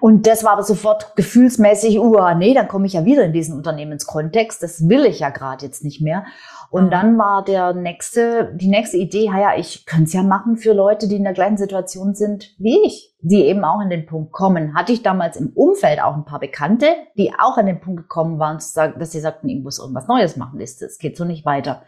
Und 0.00 0.26
das 0.26 0.44
war 0.44 0.52
aber 0.52 0.62
sofort 0.62 1.14
gefühlsmäßig, 1.14 1.98
uh, 1.98 2.34
nee, 2.34 2.54
dann 2.54 2.68
komme 2.68 2.86
ich 2.86 2.94
ja 2.94 3.04
wieder 3.04 3.22
in 3.22 3.34
diesen 3.34 3.54
Unternehmenskontext. 3.54 4.62
Das 4.62 4.88
will 4.88 5.04
ich 5.04 5.20
ja 5.20 5.28
gerade 5.28 5.64
jetzt 5.64 5.84
nicht 5.84 6.00
mehr. 6.00 6.24
Und 6.70 6.90
dann 6.90 7.18
war 7.18 7.44
der 7.44 7.72
nächste, 7.72 8.54
die 8.54 8.68
nächste 8.68 8.96
Idee, 8.96 9.24
ja, 9.24 9.56
ich 9.56 9.86
könnte 9.86 10.04
es 10.04 10.12
ja 10.12 10.22
machen 10.22 10.56
für 10.56 10.72
Leute, 10.72 11.08
die 11.08 11.16
in 11.16 11.24
der 11.24 11.32
gleichen 11.32 11.56
Situation 11.56 12.14
sind 12.14 12.54
wie 12.58 12.86
ich, 12.86 13.12
die 13.20 13.44
eben 13.44 13.64
auch 13.64 13.80
an 13.80 13.90
den 13.90 14.06
Punkt 14.06 14.30
kommen. 14.30 14.74
Hatte 14.74 14.92
ich 14.92 15.02
damals 15.02 15.36
im 15.36 15.48
Umfeld 15.48 16.00
auch 16.00 16.14
ein 16.14 16.24
paar 16.24 16.38
Bekannte, 16.38 16.86
die 17.18 17.32
auch 17.36 17.58
an 17.58 17.66
den 17.66 17.80
Punkt 17.80 18.02
gekommen 18.02 18.38
waren, 18.38 18.58
dass 18.58 19.12
sie 19.12 19.20
sagten, 19.20 19.48
ich 19.48 19.60
muss 19.60 19.80
irgendwas 19.80 20.06
Neues 20.06 20.36
machen, 20.36 20.60
es 20.60 20.98
geht 20.98 21.16
so 21.16 21.24
nicht 21.24 21.44
weiter. 21.44 21.82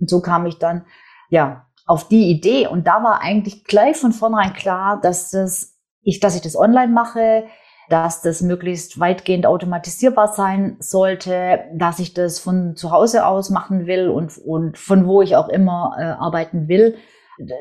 Und 0.00 0.08
so 0.08 0.20
kam 0.20 0.46
ich 0.46 0.58
dann, 0.58 0.84
ja, 1.30 1.66
auf 1.88 2.06
die 2.06 2.30
Idee. 2.30 2.68
Und 2.68 2.86
da 2.86 3.02
war 3.02 3.20
eigentlich 3.20 3.64
gleich 3.64 3.96
von 3.96 4.12
vornherein 4.12 4.52
klar, 4.52 5.00
dass 5.00 5.30
das, 5.30 5.76
ich, 6.02 6.20
dass 6.20 6.36
ich 6.36 6.42
das 6.42 6.54
online 6.56 6.92
mache, 6.92 7.44
dass 7.88 8.20
das 8.20 8.42
möglichst 8.42 9.00
weitgehend 9.00 9.46
automatisierbar 9.46 10.34
sein 10.34 10.76
sollte, 10.78 11.64
dass 11.72 11.98
ich 11.98 12.14
das 12.14 12.38
von 12.38 12.76
zu 12.76 12.90
Hause 12.90 13.26
aus 13.26 13.50
machen 13.50 13.86
will 13.86 14.08
und, 14.08 14.36
und 14.38 14.78
von 14.78 15.06
wo 15.06 15.22
ich 15.22 15.36
auch 15.36 15.48
immer 15.48 15.96
äh, 15.98 16.02
arbeiten 16.02 16.68
will. 16.68 16.96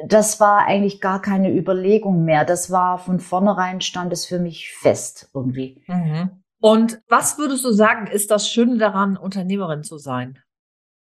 Das 0.07 0.39
war 0.39 0.65
eigentlich 0.65 1.01
gar 1.01 1.21
keine 1.21 1.51
Überlegung 1.51 2.25
mehr. 2.25 2.45
Das 2.45 2.71
war 2.71 2.97
von 2.97 3.19
vornherein 3.19 3.81
stand 3.81 4.11
es 4.11 4.25
für 4.25 4.39
mich 4.39 4.73
fest 4.73 5.29
irgendwie. 5.33 5.83
Mhm. 5.87 6.43
Und 6.59 6.99
was 7.07 7.37
würdest 7.37 7.63
du 7.63 7.71
sagen, 7.71 8.07
ist 8.07 8.31
das 8.31 8.49
Schöne 8.49 8.77
daran, 8.77 9.15
Unternehmerin 9.15 9.83
zu 9.83 9.97
sein? 9.97 10.39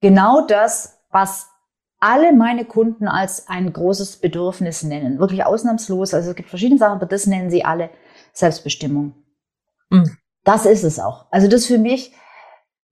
Genau 0.01 0.45
das, 0.45 0.99
was 1.11 1.49
alle 1.99 2.33
meine 2.33 2.65
Kunden 2.65 3.07
als 3.07 3.47
ein 3.47 3.71
großes 3.71 4.17
Bedürfnis 4.17 4.83
nennen. 4.83 5.17
Wirklich 5.17 5.45
ausnahmslos. 5.45 6.13
Also 6.13 6.31
es 6.31 6.35
gibt 6.35 6.49
verschiedene 6.49 6.77
Sachen, 6.77 6.97
aber 6.97 7.05
das 7.05 7.25
nennen 7.25 7.49
sie 7.49 7.63
alle 7.63 7.89
Selbstbestimmung. 8.35 9.15
Mhm. 9.89 10.17
Das 10.43 10.65
ist 10.65 10.83
es 10.83 10.99
auch. 10.99 11.25
Also 11.31 11.47
das 11.47 11.65
für 11.65 11.79
mich, 11.79 12.13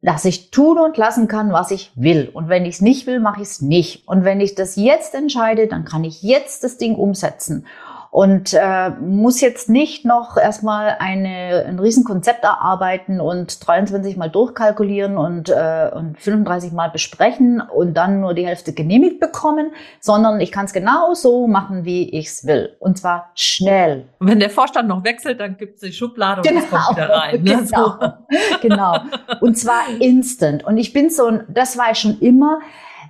dass 0.01 0.25
ich 0.25 0.49
tun 0.49 0.79
und 0.79 0.97
lassen 0.97 1.27
kann, 1.27 1.51
was 1.51 1.71
ich 1.71 1.91
will. 1.95 2.29
Und 2.33 2.49
wenn 2.49 2.65
ich 2.65 2.75
es 2.75 2.81
nicht 2.81 3.05
will, 3.05 3.19
mache 3.19 3.41
ich 3.41 3.47
es 3.47 3.61
nicht. 3.61 4.07
Und 4.07 4.25
wenn 4.25 4.41
ich 4.41 4.55
das 4.55 4.75
jetzt 4.75 5.13
entscheide, 5.13 5.67
dann 5.67 5.85
kann 5.85 6.03
ich 6.03 6.23
jetzt 6.23 6.63
das 6.63 6.77
Ding 6.77 6.95
umsetzen 6.95 7.67
und 8.13 8.53
äh, 8.53 8.91
muss 8.91 9.41
jetzt 9.41 9.69
nicht 9.69 10.05
noch 10.05 10.37
erstmal 10.37 10.97
eine, 10.99 11.65
ein 11.67 11.79
Riesenkonzept 11.79 12.43
erarbeiten 12.43 13.19
und 13.19 13.67
23 13.67 14.17
Mal 14.17 14.29
durchkalkulieren 14.29 15.17
und, 15.17 15.49
äh, 15.49 15.89
und 15.91 16.21
35 16.21 16.73
Mal 16.73 16.91
besprechen 16.91 17.59
und 17.59 17.95
dann 17.95 18.21
nur 18.21 18.35
die 18.35 18.45
Hälfte 18.45 18.71
genehmigt 18.71 19.19
bekommen, 19.19 19.71
sondern 19.99 20.39
ich 20.41 20.51
kann 20.51 20.65
es 20.65 20.73
genau 20.73 21.15
so 21.15 21.47
machen, 21.47 21.85
wie 21.85 22.07
ich 22.07 22.27
es 22.27 22.45
will. 22.45 22.75
Und 22.77 22.99
zwar 22.99 23.31
schnell. 23.33 24.05
Und 24.19 24.27
wenn 24.27 24.39
der 24.39 24.51
Vorstand 24.51 24.87
noch 24.87 25.03
wechselt, 25.03 25.39
dann 25.39 25.57
gibt 25.57 25.77
es 25.77 25.81
die 25.81 25.91
Schublade 25.91 26.41
und 26.41 26.47
genau, 26.47 26.61
das 26.61 26.69
kommt 26.69 26.97
wieder 26.97 27.09
rein. 27.09 27.41
Ne? 27.41 27.63
Genau, 27.63 28.13
genau. 28.61 28.97
Und 29.41 29.57
zwar 29.57 29.89
instant. 29.99 30.63
Und 30.63 30.77
ich 30.77 30.93
bin 30.93 31.09
so 31.09 31.25
ein, 31.25 31.45
das 31.47 31.79
war 31.79 31.89
ich 31.89 31.97
schon 31.97 32.19
immer, 32.19 32.59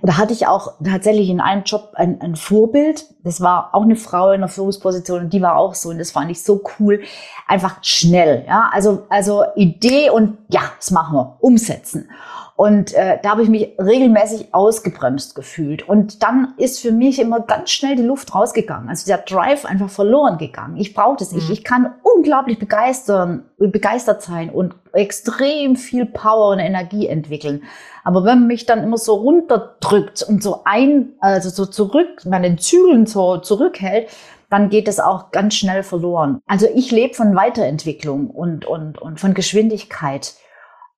da 0.06 0.18
hatte 0.18 0.32
ich 0.34 0.46
auch 0.46 0.74
tatsächlich 0.84 1.30
in 1.30 1.40
einem 1.40 1.64
Job 1.64 1.92
ein, 1.94 2.20
ein 2.20 2.36
Vorbild. 2.36 3.06
Das 3.24 3.40
war 3.40 3.70
auch 3.74 3.82
eine 3.82 3.96
Frau 3.96 4.32
in 4.32 4.40
der 4.40 4.48
Führungsposition 4.48 5.20
und 5.20 5.32
die 5.32 5.40
war 5.40 5.56
auch 5.56 5.74
so 5.74 5.88
und 5.88 5.98
das 5.98 6.10
fand 6.10 6.30
ich 6.30 6.42
so 6.42 6.62
cool. 6.78 7.02
Einfach 7.46 7.78
schnell, 7.82 8.44
ja. 8.46 8.70
Also, 8.72 9.06
also 9.08 9.44
Idee 9.56 10.10
und 10.10 10.38
ja, 10.48 10.60
das 10.76 10.90
machen 10.90 11.16
wir, 11.16 11.36
umsetzen. 11.40 12.10
Und 12.56 12.94
äh, 12.94 13.18
da 13.20 13.30
habe 13.30 13.42
ich 13.42 13.48
mich 13.48 13.74
regelmäßig 13.78 14.54
ausgebremst 14.54 15.34
gefühlt. 15.34 15.88
Und 15.88 16.22
dann 16.22 16.54
ist 16.56 16.80
für 16.80 16.92
mich 16.92 17.18
immer 17.18 17.40
ganz 17.40 17.70
schnell 17.70 17.96
die 17.96 18.02
Luft 18.02 18.32
rausgegangen. 18.32 18.88
Also 18.88 19.06
der 19.06 19.18
Drive 19.18 19.64
einfach 19.64 19.90
verloren 19.90 20.38
gegangen. 20.38 20.76
Ich 20.76 20.94
brauche 20.94 21.16
das. 21.16 21.32
Mhm. 21.32 21.38
Ich, 21.38 21.50
ich 21.50 21.64
kann 21.64 21.94
unglaublich 22.02 22.60
begeistern, 22.60 23.44
begeistert 23.58 24.22
sein 24.22 24.50
und 24.50 24.76
extrem 24.92 25.74
viel 25.74 26.06
Power 26.06 26.50
und 26.50 26.60
Energie 26.60 27.08
entwickeln. 27.08 27.64
Aber 28.04 28.24
wenn 28.24 28.40
man 28.40 28.46
mich 28.46 28.66
dann 28.66 28.84
immer 28.84 28.98
so 28.98 29.14
runterdrückt 29.14 30.22
und 30.22 30.40
so 30.40 30.62
ein, 30.64 31.14
also 31.18 31.50
so 31.50 31.66
zurück, 31.66 32.24
man 32.24 32.44
den 32.44 32.58
Zügeln 32.58 33.06
so 33.06 33.38
zurückhält, 33.38 34.08
dann 34.48 34.70
geht 34.70 34.86
es 34.86 35.00
auch 35.00 35.32
ganz 35.32 35.54
schnell 35.54 35.82
verloren. 35.82 36.40
Also 36.46 36.66
ich 36.72 36.92
lebe 36.92 37.14
von 37.14 37.34
Weiterentwicklung 37.34 38.30
und, 38.30 38.64
und, 38.64 39.02
und 39.02 39.18
von 39.18 39.34
Geschwindigkeit. 39.34 40.34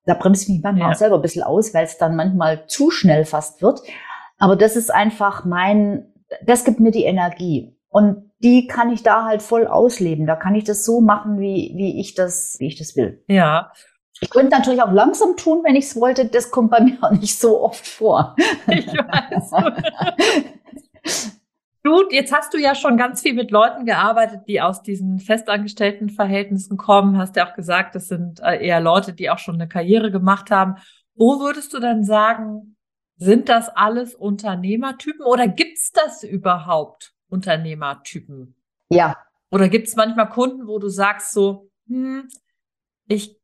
Da 0.07 0.15
bremse 0.15 0.43
ich 0.43 0.49
mich 0.49 0.63
manchmal 0.63 0.89
ja. 0.89 0.93
auch 0.93 0.97
selber 0.97 1.17
ein 1.17 1.21
bisschen 1.21 1.43
aus, 1.43 1.73
weil 1.73 1.85
es 1.85 1.97
dann 1.97 2.15
manchmal 2.15 2.65
zu 2.67 2.89
schnell 2.89 3.25
fast 3.25 3.61
wird. 3.61 3.81
Aber 4.39 4.55
das 4.55 4.75
ist 4.75 4.89
einfach 4.93 5.45
mein, 5.45 6.13
das 6.45 6.63
gibt 6.63 6.79
mir 6.79 6.91
die 6.91 7.03
Energie. 7.03 7.77
Und 7.89 8.31
die 8.39 8.67
kann 8.67 8.91
ich 8.91 9.03
da 9.03 9.25
halt 9.25 9.41
voll 9.41 9.67
ausleben. 9.67 10.25
Da 10.25 10.35
kann 10.35 10.55
ich 10.55 10.63
das 10.63 10.85
so 10.85 11.01
machen, 11.01 11.39
wie, 11.39 11.73
wie 11.75 11.99
ich 11.99 12.15
das, 12.15 12.55
wie 12.59 12.67
ich 12.67 12.77
das 12.77 12.95
will. 12.95 13.23
Ja. 13.27 13.71
Ich 14.21 14.29
könnte 14.29 14.55
natürlich 14.55 14.81
auch 14.81 14.91
langsam 14.91 15.35
tun, 15.37 15.61
wenn 15.63 15.75
ich 15.75 15.85
es 15.85 15.99
wollte. 15.99 16.25
Das 16.25 16.51
kommt 16.51 16.71
bei 16.71 16.79
mir 16.79 16.97
auch 17.01 17.11
nicht 17.11 17.37
so 17.37 17.61
oft 17.61 17.85
vor. 17.85 18.35
Ich 18.67 18.87
weiß. 18.87 19.51
Du, 21.87 22.03
jetzt 22.09 22.33
hast 22.33 22.53
du 22.53 22.57
ja 22.57 22.75
schon 22.75 22.97
ganz 22.97 23.21
viel 23.21 23.33
mit 23.33 23.49
Leuten 23.49 23.85
gearbeitet, 23.85 24.41
die 24.49 24.59
aus 24.59 24.81
diesen 24.81 25.19
festangestellten 25.19 26.09
Verhältnissen 26.09 26.75
kommen. 26.75 27.17
Hast 27.17 27.37
ja 27.37 27.49
auch 27.49 27.55
gesagt, 27.55 27.95
das 27.95 28.09
sind 28.09 28.41
äh, 28.41 28.57
eher 28.57 28.81
Leute, 28.81 29.13
die 29.13 29.29
auch 29.29 29.37
schon 29.37 29.55
eine 29.55 29.69
Karriere 29.69 30.11
gemacht 30.11 30.51
haben. 30.51 30.75
Wo 31.15 31.39
würdest 31.39 31.73
du 31.73 31.79
denn 31.79 32.03
sagen, 32.03 32.75
sind 33.15 33.47
das 33.47 33.69
alles 33.69 34.15
Unternehmertypen 34.15 35.25
oder 35.25 35.47
gibt's 35.47 35.93
das 35.93 36.23
überhaupt, 36.23 37.13
Unternehmertypen? 37.29 38.57
Ja. 38.89 39.15
Oder 39.49 39.69
gibt's 39.69 39.95
manchmal 39.95 40.27
Kunden, 40.27 40.67
wo 40.67 40.79
du 40.79 40.89
sagst 40.89 41.31
so, 41.31 41.71
hm, 41.87 42.27
ich 43.07 43.39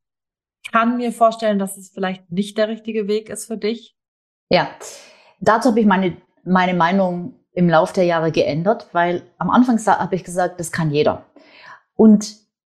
kann 0.70 0.98
mir 0.98 1.12
vorstellen, 1.12 1.58
dass 1.58 1.78
es 1.78 1.88
vielleicht 1.88 2.30
nicht 2.30 2.58
der 2.58 2.68
richtige 2.68 3.08
Weg 3.08 3.30
ist 3.30 3.46
für 3.46 3.56
dich? 3.56 3.96
Ja, 4.50 4.68
dazu 5.40 5.70
habe 5.70 5.80
ich 5.80 5.86
meine, 5.86 6.18
meine 6.44 6.74
Meinung 6.74 7.40
im 7.54 7.68
Laufe 7.68 7.94
der 7.94 8.04
Jahre 8.04 8.32
geändert, 8.32 8.88
weil 8.92 9.22
am 9.38 9.48
Anfang 9.50 9.78
habe 9.86 10.14
ich 10.14 10.24
gesagt, 10.24 10.60
das 10.60 10.72
kann 10.72 10.90
jeder. 10.90 11.24
Und 11.94 12.36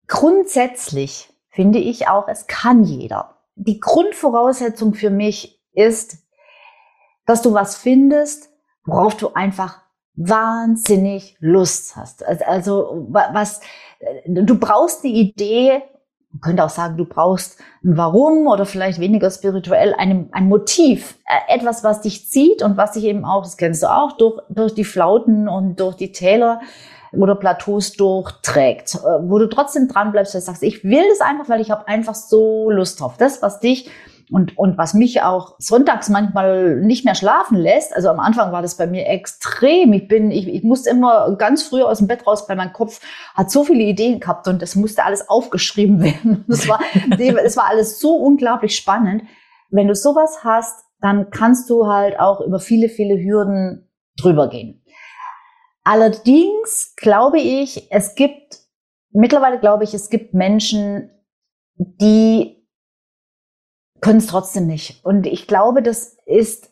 grundsätzlich 0.08 1.32
finde 1.48 1.78
ich 1.78 2.08
auch, 2.08 2.28
es 2.28 2.46
kann 2.46 2.82
jeder. 2.82 3.38
Die 3.54 3.78
Grundvoraussetzung 3.78 4.94
für 4.94 5.10
mich 5.10 5.62
ist, 5.72 6.18
dass 7.24 7.40
du 7.40 7.54
was 7.54 7.76
findest, 7.76 8.50
worauf 8.84 9.16
du 9.16 9.32
einfach 9.34 9.80
wahnsinnig 10.14 11.36
Lust 11.38 11.96
hast. 11.96 12.24
Also 12.24 13.06
was, 13.08 13.60
du 14.26 14.58
brauchst 14.58 15.04
die 15.04 15.14
Idee, 15.14 15.82
könnte 16.44 16.62
auch 16.62 16.70
sagen, 16.70 16.96
du 16.96 17.04
brauchst 17.04 17.58
ein 17.82 17.96
Warum 17.96 18.46
oder 18.46 18.66
vielleicht 18.66 19.00
weniger 19.00 19.30
spirituell 19.30 19.94
ein, 19.98 20.28
ein 20.30 20.48
Motiv, 20.48 21.16
äh, 21.26 21.54
etwas, 21.54 21.82
was 21.82 22.02
dich 22.02 22.28
zieht 22.28 22.62
und 22.62 22.76
was 22.76 22.92
dich 22.92 23.04
eben 23.04 23.24
auch, 23.24 23.42
das 23.42 23.56
kennst 23.56 23.82
du 23.82 23.88
auch, 23.88 24.12
durch, 24.12 24.40
durch 24.48 24.74
die 24.74 24.84
Flauten 24.84 25.48
und 25.48 25.80
durch 25.80 25.96
die 25.96 26.12
Täler 26.12 26.60
oder 27.12 27.34
Plateaus 27.34 27.92
durchträgt, 27.92 28.94
äh, 28.94 28.98
wo 29.22 29.38
du 29.38 29.48
trotzdem 29.48 29.88
dran 29.88 30.12
bleibst, 30.12 30.34
und 30.34 30.42
sagst, 30.42 30.62
ich 30.62 30.84
will 30.84 31.04
das 31.08 31.20
einfach, 31.20 31.48
weil 31.48 31.60
ich 31.60 31.70
habe 31.70 31.88
einfach 31.88 32.14
so 32.14 32.70
Lust 32.70 33.00
drauf. 33.00 33.14
Das, 33.18 33.42
was 33.42 33.60
dich 33.60 33.90
und, 34.30 34.56
und 34.58 34.78
was 34.78 34.94
mich 34.94 35.22
auch 35.22 35.54
sonntags 35.58 36.08
manchmal 36.08 36.80
nicht 36.80 37.04
mehr 37.04 37.14
schlafen 37.14 37.56
lässt, 37.56 37.94
also 37.94 38.08
am 38.08 38.20
Anfang 38.20 38.52
war 38.52 38.62
das 38.62 38.76
bei 38.76 38.86
mir 38.86 39.06
extrem. 39.06 39.92
Ich 39.92 40.08
bin, 40.08 40.30
ich, 40.30 40.48
ich 40.48 40.62
musste 40.62 40.90
immer 40.90 41.36
ganz 41.36 41.62
früh 41.62 41.82
aus 41.82 41.98
dem 41.98 42.06
Bett 42.06 42.26
raus, 42.26 42.48
weil 42.48 42.56
mein 42.56 42.72
Kopf 42.72 43.00
hat 43.34 43.50
so 43.50 43.64
viele 43.64 43.82
Ideen 43.82 44.20
gehabt 44.20 44.48
und 44.48 44.62
das 44.62 44.76
musste 44.76 45.04
alles 45.04 45.28
aufgeschrieben 45.28 46.00
werden. 46.02 46.44
Das 46.48 46.68
war, 46.68 46.80
das 47.18 47.56
war 47.56 47.66
alles 47.68 48.00
so 48.00 48.16
unglaublich 48.16 48.76
spannend. 48.76 49.22
Wenn 49.70 49.88
du 49.88 49.94
sowas 49.94 50.44
hast, 50.44 50.84
dann 51.00 51.30
kannst 51.30 51.68
du 51.68 51.86
halt 51.86 52.18
auch 52.18 52.40
über 52.40 52.60
viele, 52.60 52.88
viele 52.88 53.22
Hürden 53.22 53.90
drüber 54.16 54.48
gehen. 54.48 54.82
Allerdings 55.84 56.94
glaube 56.96 57.38
ich, 57.40 57.90
es 57.90 58.14
gibt, 58.14 58.58
mittlerweile 59.10 59.60
glaube 59.60 59.84
ich, 59.84 59.92
es 59.92 60.08
gibt 60.08 60.32
Menschen, 60.32 61.10
die 61.76 62.63
können 64.04 64.18
es 64.18 64.26
trotzdem 64.26 64.66
nicht. 64.66 65.02
Und 65.02 65.26
ich 65.26 65.46
glaube, 65.46 65.82
das 65.82 66.18
ist, 66.26 66.70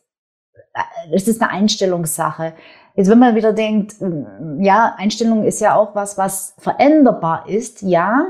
das 1.10 1.26
ist 1.26 1.40
eine 1.40 1.50
Einstellungssache. 1.50 2.52
Jetzt, 2.94 3.08
wenn 3.08 3.18
man 3.18 3.34
wieder 3.34 3.54
denkt, 3.54 3.94
hm, 3.98 4.60
ja, 4.62 4.94
Einstellung 4.98 5.44
ist 5.44 5.60
ja 5.60 5.74
auch 5.74 5.94
was, 5.94 6.18
was 6.18 6.54
veränderbar 6.58 7.48
ist, 7.48 7.80
ja, 7.80 8.26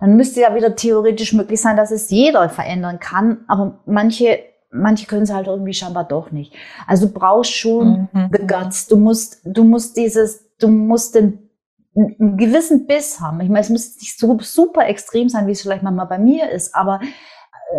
dann 0.00 0.16
müsste 0.16 0.40
ja 0.40 0.54
wieder 0.54 0.74
theoretisch 0.74 1.34
möglich 1.34 1.60
sein, 1.60 1.76
dass 1.76 1.90
es 1.90 2.08
jeder 2.08 2.48
verändern 2.48 2.98
kann, 2.98 3.44
aber 3.46 3.80
manche, 3.84 4.38
manche 4.70 5.06
können 5.06 5.24
es 5.24 5.32
halt 5.32 5.46
irgendwie 5.46 5.74
scheinbar 5.74 6.04
doch 6.04 6.30
nicht. 6.30 6.54
Also 6.86 7.06
du 7.06 7.12
brauchst 7.12 7.52
schon 7.52 8.08
mhm. 8.10 8.30
the 8.32 8.46
guts. 8.46 8.86
Du 8.86 8.96
musst, 8.96 9.42
du 9.44 9.64
musst 9.64 9.98
dieses, 9.98 10.56
du 10.58 10.68
musst 10.68 11.14
den, 11.14 11.50
einen 11.94 12.38
gewissen 12.38 12.86
Biss 12.86 13.20
haben. 13.20 13.42
Ich 13.42 13.48
meine, 13.48 13.60
es 13.60 13.68
muss 13.68 13.96
nicht 13.96 14.18
so 14.18 14.38
super 14.40 14.86
extrem 14.86 15.28
sein, 15.28 15.46
wie 15.46 15.52
es 15.52 15.60
vielleicht 15.60 15.82
manchmal 15.82 16.06
bei 16.06 16.18
mir 16.18 16.50
ist, 16.50 16.74
aber 16.74 17.00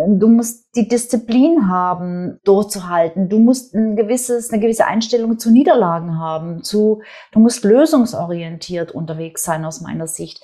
Du 0.08 0.28
musst 0.28 0.74
die 0.74 0.88
Disziplin 0.88 1.68
haben, 1.68 2.40
durchzuhalten. 2.44 3.28
Du 3.28 3.38
musst 3.38 3.74
ein 3.74 3.96
gewisses, 3.96 4.52
eine 4.52 4.60
gewisse 4.60 4.86
Einstellung 4.86 5.38
zu 5.38 5.50
Niederlagen 5.50 6.18
haben. 6.18 6.62
Zu, 6.62 7.02
du 7.32 7.38
musst 7.38 7.64
lösungsorientiert 7.64 8.92
unterwegs 8.92 9.44
sein 9.44 9.64
aus 9.64 9.80
meiner 9.80 10.06
Sicht, 10.06 10.42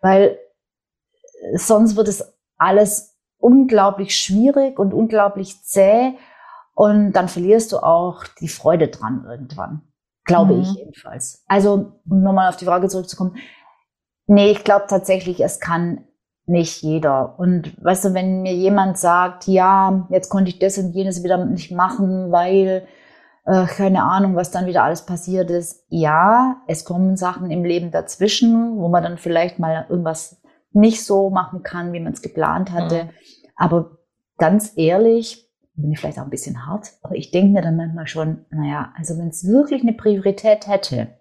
weil 0.00 0.38
sonst 1.54 1.96
wird 1.96 2.08
es 2.08 2.34
alles 2.56 3.18
unglaublich 3.38 4.16
schwierig 4.16 4.78
und 4.78 4.94
unglaublich 4.94 5.62
zäh 5.64 6.14
und 6.74 7.12
dann 7.12 7.28
verlierst 7.28 7.72
du 7.72 7.78
auch 7.78 8.24
die 8.40 8.48
Freude 8.48 8.88
dran 8.88 9.24
irgendwann. 9.28 9.82
Glaube 10.24 10.54
mhm. 10.54 10.60
ich 10.62 10.74
jedenfalls. 10.74 11.42
Also, 11.46 12.00
um 12.08 12.22
nochmal 12.22 12.48
auf 12.48 12.56
die 12.56 12.64
Frage 12.64 12.88
zurückzukommen. 12.88 13.36
Nee, 14.26 14.52
ich 14.52 14.64
glaube 14.64 14.86
tatsächlich, 14.88 15.40
es 15.40 15.58
kann 15.58 16.06
nicht 16.46 16.82
jeder. 16.82 17.38
Und 17.38 17.82
weißt 17.82 18.06
du, 18.06 18.14
wenn 18.14 18.42
mir 18.42 18.54
jemand 18.54 18.98
sagt, 18.98 19.46
ja, 19.46 20.06
jetzt 20.10 20.28
konnte 20.28 20.50
ich 20.50 20.58
das 20.58 20.78
und 20.78 20.92
jenes 20.92 21.22
wieder 21.22 21.44
nicht 21.44 21.70
machen, 21.70 22.32
weil 22.32 22.86
äh, 23.44 23.66
keine 23.66 24.04
Ahnung, 24.04 24.36
was 24.36 24.50
dann 24.50 24.66
wieder 24.66 24.82
alles 24.84 25.06
passiert 25.06 25.50
ist. 25.50 25.84
Ja, 25.88 26.62
es 26.66 26.84
kommen 26.84 27.16
Sachen 27.16 27.50
im 27.50 27.64
Leben 27.64 27.90
dazwischen, 27.90 28.76
wo 28.78 28.88
man 28.88 29.02
dann 29.02 29.18
vielleicht 29.18 29.58
mal 29.58 29.86
irgendwas 29.88 30.40
nicht 30.72 31.04
so 31.04 31.30
machen 31.30 31.62
kann, 31.62 31.92
wie 31.92 32.00
man 32.00 32.12
es 32.12 32.22
geplant 32.22 32.72
hatte. 32.72 33.04
Mhm. 33.04 33.10
Aber 33.56 33.98
ganz 34.38 34.72
ehrlich, 34.76 35.48
bin 35.74 35.92
ich 35.92 36.00
vielleicht 36.00 36.18
auch 36.18 36.24
ein 36.24 36.30
bisschen 36.30 36.66
hart, 36.66 36.92
aber 37.02 37.14
ich 37.14 37.30
denke 37.30 37.52
mir 37.52 37.62
dann 37.62 37.76
manchmal 37.76 38.06
schon, 38.06 38.44
naja, 38.50 38.92
also 38.96 39.18
wenn 39.18 39.28
es 39.28 39.46
wirklich 39.46 39.82
eine 39.82 39.94
Priorität 39.94 40.66
hätte, 40.66 41.18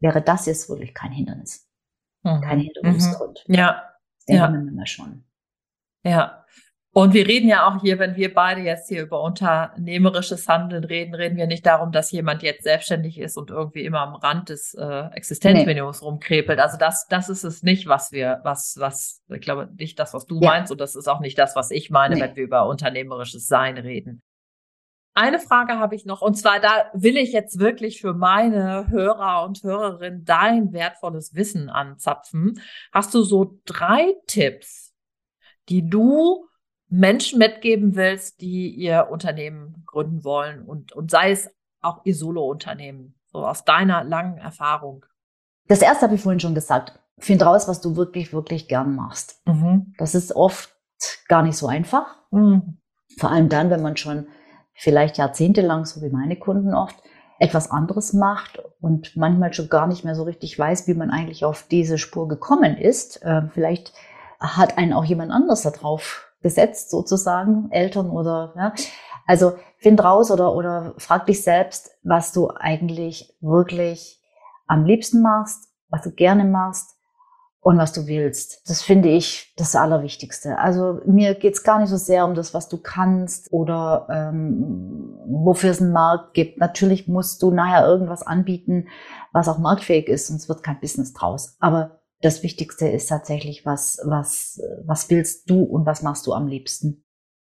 wäre 0.00 0.22
das 0.22 0.46
jetzt 0.46 0.68
wirklich 0.68 0.94
kein 0.94 1.12
Hindernis. 1.12 1.68
Mhm. 2.22 2.40
Kein 2.40 2.60
Hinderungsgrund. 2.60 3.44
Mhm. 3.46 3.54
Ja, 3.54 3.82
denken 4.38 4.68
ja. 4.68 4.78
wir 4.78 4.86
schon. 4.86 5.24
Ja. 6.04 6.44
Und 6.92 7.14
wir 7.14 7.26
reden 7.28 7.48
ja 7.48 7.68
auch 7.68 7.80
hier, 7.80 8.00
wenn 8.00 8.16
wir 8.16 8.34
beide 8.34 8.62
jetzt 8.62 8.88
hier 8.88 9.02
über 9.02 9.22
unternehmerisches 9.22 10.48
Handeln 10.48 10.82
reden, 10.82 11.14
reden 11.14 11.36
wir 11.36 11.46
nicht 11.46 11.64
darum, 11.64 11.92
dass 11.92 12.10
jemand 12.10 12.42
jetzt 12.42 12.64
selbstständig 12.64 13.18
ist 13.18 13.36
und 13.36 13.50
irgendwie 13.50 13.84
immer 13.84 14.00
am 14.00 14.16
Rand 14.16 14.48
des 14.48 14.74
äh, 14.74 15.04
Existenzminimums 15.12 16.00
nee. 16.00 16.06
rumkrepelt. 16.06 16.58
Also 16.58 16.78
das, 16.78 17.06
das 17.06 17.28
ist 17.28 17.44
es 17.44 17.62
nicht, 17.62 17.86
was 17.86 18.10
wir, 18.10 18.40
was, 18.42 18.74
was, 18.80 19.22
ich 19.28 19.40
glaube 19.40 19.68
nicht 19.78 20.00
das, 20.00 20.14
was 20.14 20.26
du 20.26 20.40
ja. 20.40 20.50
meinst 20.50 20.72
und 20.72 20.80
das 20.80 20.96
ist 20.96 21.08
auch 21.08 21.20
nicht 21.20 21.38
das, 21.38 21.54
was 21.54 21.70
ich 21.70 21.90
meine, 21.90 22.16
nee. 22.16 22.22
wenn 22.22 22.34
wir 22.34 22.42
über 22.42 22.66
unternehmerisches 22.66 23.46
Sein 23.46 23.78
reden. 23.78 24.20
Eine 25.14 25.40
Frage 25.40 25.78
habe 25.78 25.96
ich 25.96 26.06
noch, 26.06 26.22
und 26.22 26.36
zwar 26.36 26.60
da 26.60 26.86
will 26.92 27.16
ich 27.16 27.32
jetzt 27.32 27.58
wirklich 27.58 28.00
für 28.00 28.14
meine 28.14 28.88
Hörer 28.88 29.44
und 29.44 29.62
Hörerinnen 29.62 30.24
dein 30.24 30.72
wertvolles 30.72 31.34
Wissen 31.34 31.68
anzapfen. 31.68 32.60
Hast 32.92 33.12
du 33.14 33.22
so 33.22 33.58
drei 33.64 34.14
Tipps, 34.26 34.94
die 35.68 35.88
du 35.88 36.46
Menschen 36.88 37.38
mitgeben 37.38 37.96
willst, 37.96 38.40
die 38.40 38.70
ihr 38.70 39.08
Unternehmen 39.10 39.82
gründen 39.86 40.24
wollen 40.24 40.62
und, 40.62 40.92
und 40.92 41.10
sei 41.10 41.32
es 41.32 41.50
auch 41.80 42.00
ihr 42.04 42.14
Solo-Unternehmen, 42.14 43.14
so 43.26 43.44
aus 43.46 43.64
deiner 43.64 44.04
langen 44.04 44.38
Erfahrung? 44.38 45.04
Das 45.66 45.82
erste 45.82 46.06
habe 46.06 46.14
ich 46.14 46.22
vorhin 46.22 46.40
schon 46.40 46.54
gesagt. 46.54 46.98
Find 47.18 47.42
raus, 47.42 47.68
was 47.68 47.80
du 47.80 47.96
wirklich, 47.96 48.32
wirklich 48.32 48.68
gern 48.68 48.94
machst. 48.94 49.40
Mhm. 49.46 49.92
Das 49.98 50.14
ist 50.14 50.34
oft 50.34 50.74
gar 51.28 51.42
nicht 51.42 51.56
so 51.56 51.66
einfach. 51.66 52.16
Mhm. 52.30 52.78
Vor 53.18 53.30
allem 53.30 53.48
dann, 53.48 53.70
wenn 53.70 53.82
man 53.82 53.96
schon 53.96 54.26
vielleicht 54.80 55.18
jahrzehntelang, 55.18 55.84
so 55.84 56.00
wie 56.00 56.08
meine 56.08 56.36
Kunden 56.36 56.72
oft, 56.74 56.96
etwas 57.38 57.70
anderes 57.70 58.14
macht 58.14 58.62
und 58.80 59.14
manchmal 59.14 59.52
schon 59.52 59.68
gar 59.68 59.86
nicht 59.86 60.04
mehr 60.04 60.14
so 60.14 60.22
richtig 60.22 60.58
weiß, 60.58 60.88
wie 60.88 60.94
man 60.94 61.10
eigentlich 61.10 61.44
auf 61.44 61.64
diese 61.70 61.98
Spur 61.98 62.28
gekommen 62.28 62.76
ist. 62.76 63.22
Äh, 63.22 63.42
vielleicht 63.52 63.92
hat 64.38 64.78
einen 64.78 64.94
auch 64.94 65.04
jemand 65.04 65.32
anders 65.32 65.62
da 65.62 65.70
drauf 65.70 66.32
gesetzt 66.42 66.90
sozusagen, 66.90 67.68
Eltern 67.70 68.10
oder 68.10 68.54
ja. 68.56 68.72
Also 69.26 69.52
find 69.76 70.02
raus 70.02 70.30
oder, 70.30 70.54
oder 70.54 70.94
frag 70.96 71.26
dich 71.26 71.42
selbst, 71.42 71.90
was 72.02 72.32
du 72.32 72.48
eigentlich 72.48 73.36
wirklich 73.40 74.20
am 74.66 74.84
liebsten 74.84 75.20
machst, 75.20 75.68
was 75.90 76.02
du 76.02 76.10
gerne 76.10 76.44
machst 76.44 76.99
und 77.60 77.76
was 77.76 77.92
du 77.92 78.06
willst. 78.06 78.68
Das 78.68 78.82
finde 78.82 79.10
ich 79.10 79.52
das 79.56 79.76
Allerwichtigste. 79.76 80.58
Also 80.58 81.00
mir 81.04 81.34
geht's 81.34 81.62
gar 81.62 81.78
nicht 81.78 81.90
so 81.90 81.98
sehr 81.98 82.24
um 82.24 82.34
das, 82.34 82.54
was 82.54 82.68
du 82.68 82.78
kannst 82.78 83.52
oder 83.52 84.06
ähm, 84.10 85.18
wofür 85.26 85.70
es 85.70 85.80
einen 85.80 85.92
Markt 85.92 86.32
gibt. 86.32 86.58
Natürlich 86.58 87.06
musst 87.06 87.42
du 87.42 87.50
nachher 87.50 87.86
irgendwas 87.86 88.22
anbieten, 88.22 88.88
was 89.32 89.48
auch 89.48 89.58
marktfähig 89.58 90.08
ist, 90.08 90.28
sonst 90.28 90.48
wird 90.48 90.62
kein 90.62 90.80
Business 90.80 91.12
draus. 91.12 91.56
Aber 91.60 92.00
das 92.22 92.42
Wichtigste 92.42 92.88
ist 92.88 93.08
tatsächlich, 93.08 93.66
was, 93.66 94.00
was, 94.04 94.60
was 94.84 95.10
willst 95.10 95.48
du 95.50 95.62
und 95.62 95.86
was 95.86 96.02
machst 96.02 96.26
du 96.26 96.32
am 96.32 96.46
liebsten. 96.46 97.04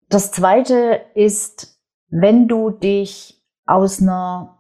Das 0.09 0.31
zweite 0.31 1.01
ist, 1.15 1.81
wenn 2.09 2.47
du 2.47 2.71
dich 2.71 3.43
aus 3.67 4.01
einer 4.01 4.59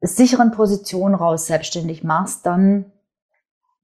sicheren 0.00 0.50
Position 0.50 1.14
raus 1.14 1.46
selbstständig 1.46 2.04
machst, 2.04 2.44
dann 2.44 2.92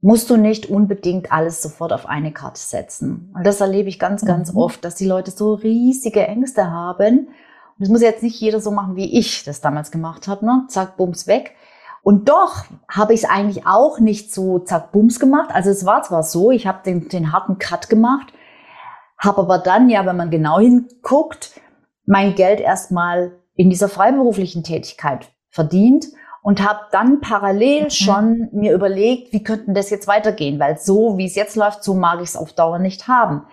musst 0.04 0.28
du 0.28 0.36
nicht 0.36 0.68
unbedingt 0.68 1.32
alles 1.32 1.62
sofort 1.62 1.90
auf 1.90 2.04
eine 2.04 2.30
Karte 2.30 2.60
setzen. 2.60 3.32
Und 3.34 3.46
das 3.46 3.62
erlebe 3.62 3.88
ich 3.88 3.98
ganz, 3.98 4.22
ganz 4.26 4.52
mhm. 4.52 4.58
oft, 4.58 4.84
dass 4.84 4.96
die 4.96 5.06
Leute 5.06 5.30
so 5.30 5.54
riesige 5.54 6.26
Ängste 6.26 6.70
haben. 6.70 7.28
Und 7.28 7.78
das 7.78 7.88
muss 7.88 8.02
jetzt 8.02 8.22
nicht 8.22 8.38
jeder 8.38 8.60
so 8.60 8.70
machen, 8.70 8.96
wie 8.96 9.18
ich 9.18 9.44
das 9.44 9.62
damals 9.62 9.90
gemacht 9.90 10.28
habe. 10.28 10.44
Ne? 10.44 10.66
Zack, 10.68 10.98
bums, 10.98 11.26
weg. 11.26 11.52
Und 12.02 12.28
doch 12.28 12.64
habe 12.86 13.14
ich 13.14 13.22
es 13.22 13.30
eigentlich 13.30 13.66
auch 13.66 13.98
nicht 13.98 14.30
so 14.30 14.58
zack 14.58 14.92
bums 14.92 15.18
gemacht. 15.18 15.48
Also 15.54 15.70
es 15.70 15.86
war 15.86 16.02
zwar 16.02 16.22
so, 16.22 16.50
ich 16.50 16.66
habe 16.66 16.82
den, 16.84 17.08
den 17.08 17.32
harten 17.32 17.58
Cut 17.58 17.88
gemacht, 17.88 18.34
habe 19.16 19.40
aber 19.40 19.56
dann 19.56 19.88
ja, 19.88 20.04
wenn 20.04 20.18
man 20.18 20.30
genau 20.30 20.60
hinguckt, 20.60 21.58
mein 22.04 22.34
Geld 22.34 22.60
erstmal 22.60 23.40
in 23.54 23.70
dieser 23.70 23.88
freiberuflichen 23.88 24.64
Tätigkeit 24.64 25.32
verdient 25.48 26.08
und 26.44 26.62
habe 26.62 26.80
dann 26.92 27.20
parallel 27.20 27.84
mhm. 27.84 27.90
schon 27.90 28.48
mir 28.52 28.74
überlegt, 28.74 29.32
wie 29.32 29.42
könnten 29.42 29.72
das 29.72 29.88
jetzt 29.88 30.06
weitergehen, 30.06 30.60
weil 30.60 30.78
so 30.78 31.16
wie 31.16 31.24
es 31.24 31.34
jetzt 31.34 31.56
läuft, 31.56 31.82
so 31.82 31.94
mag 31.94 32.20
ich 32.20 32.28
es 32.28 32.36
auf 32.36 32.52
Dauer 32.52 32.78
nicht 32.78 33.08
haben. 33.08 33.46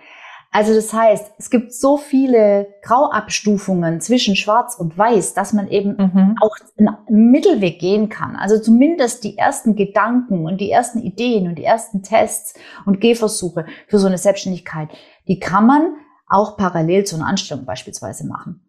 Also 0.50 0.74
das 0.74 0.92
heißt, 0.92 1.32
es 1.38 1.48
gibt 1.48 1.72
so 1.72 1.96
viele 1.96 2.68
Grauabstufungen 2.82 4.02
zwischen 4.02 4.36
Schwarz 4.36 4.76
und 4.78 4.98
Weiß, 4.98 5.32
dass 5.32 5.54
man 5.54 5.68
eben 5.68 5.96
mhm. 5.96 6.36
auch 6.42 6.54
einen 6.76 7.30
Mittelweg 7.30 7.78
gehen 7.78 8.10
kann. 8.10 8.36
Also 8.36 8.58
zumindest 8.58 9.24
die 9.24 9.38
ersten 9.38 9.74
Gedanken 9.74 10.44
und 10.44 10.60
die 10.60 10.70
ersten 10.70 10.98
Ideen 10.98 11.46
und 11.48 11.54
die 11.54 11.64
ersten 11.64 12.02
Tests 12.02 12.52
und 12.84 13.00
Gehversuche 13.00 13.64
für 13.88 13.98
so 13.98 14.06
eine 14.06 14.18
Selbstständigkeit, 14.18 14.90
die 15.28 15.38
kann 15.38 15.66
man 15.66 15.94
auch 16.28 16.58
parallel 16.58 17.04
zu 17.04 17.16
einer 17.16 17.26
Anstellung 17.26 17.64
beispielsweise 17.64 18.26
machen. 18.26 18.60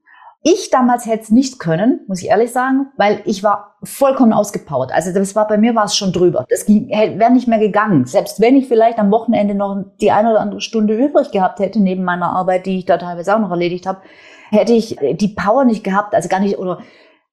Ich 0.46 0.70
damals 0.70 1.06
hätte 1.06 1.24
es 1.24 1.32
nicht 1.32 1.58
können, 1.58 2.02
muss 2.08 2.22
ich 2.22 2.28
ehrlich 2.28 2.52
sagen, 2.52 2.88
weil 2.98 3.22
ich 3.24 3.44
war 3.44 3.78
vollkommen 3.82 4.34
ausgepowert. 4.34 4.92
Also 4.92 5.14
das 5.14 5.36
war 5.38 5.48
bei 5.48 5.58
mir 5.58 5.74
war 5.74 5.86
es 5.86 5.96
schon 5.96 6.12
drüber. 6.12 6.46
Das 6.50 6.68
wäre 6.68 7.32
nicht 7.32 7.48
mehr 7.48 7.60
gegangen. 7.60 8.06
Selbst 8.06 8.42
wenn 8.42 8.58
ich 8.58 8.68
vielleicht 8.68 9.00
am 9.00 9.10
Wochenende 9.10 9.56
noch 9.56 9.86
die 10.02 10.12
eine 10.12 10.32
oder 10.32 10.42
andere 10.42 10.60
Stunde 10.60 10.98
übrig 10.98 11.32
gehabt 11.32 11.60
hätte 11.60 11.80
neben 11.80 12.04
meiner 12.04 12.36
Arbeit, 12.36 12.66
die 12.66 12.78
ich 12.80 12.86
da 12.86 12.98
teilweise 12.98 13.34
auch 13.34 13.40
noch 13.40 13.52
erledigt 13.52 13.86
habe, 13.86 14.02
hätte 14.50 14.74
ich 14.74 14.98
die 15.14 15.30
Power 15.30 15.64
nicht 15.64 15.86
gehabt, 15.86 16.14
also 16.14 16.28
gar 16.28 16.42
nicht 16.42 16.58
oder 16.58 16.80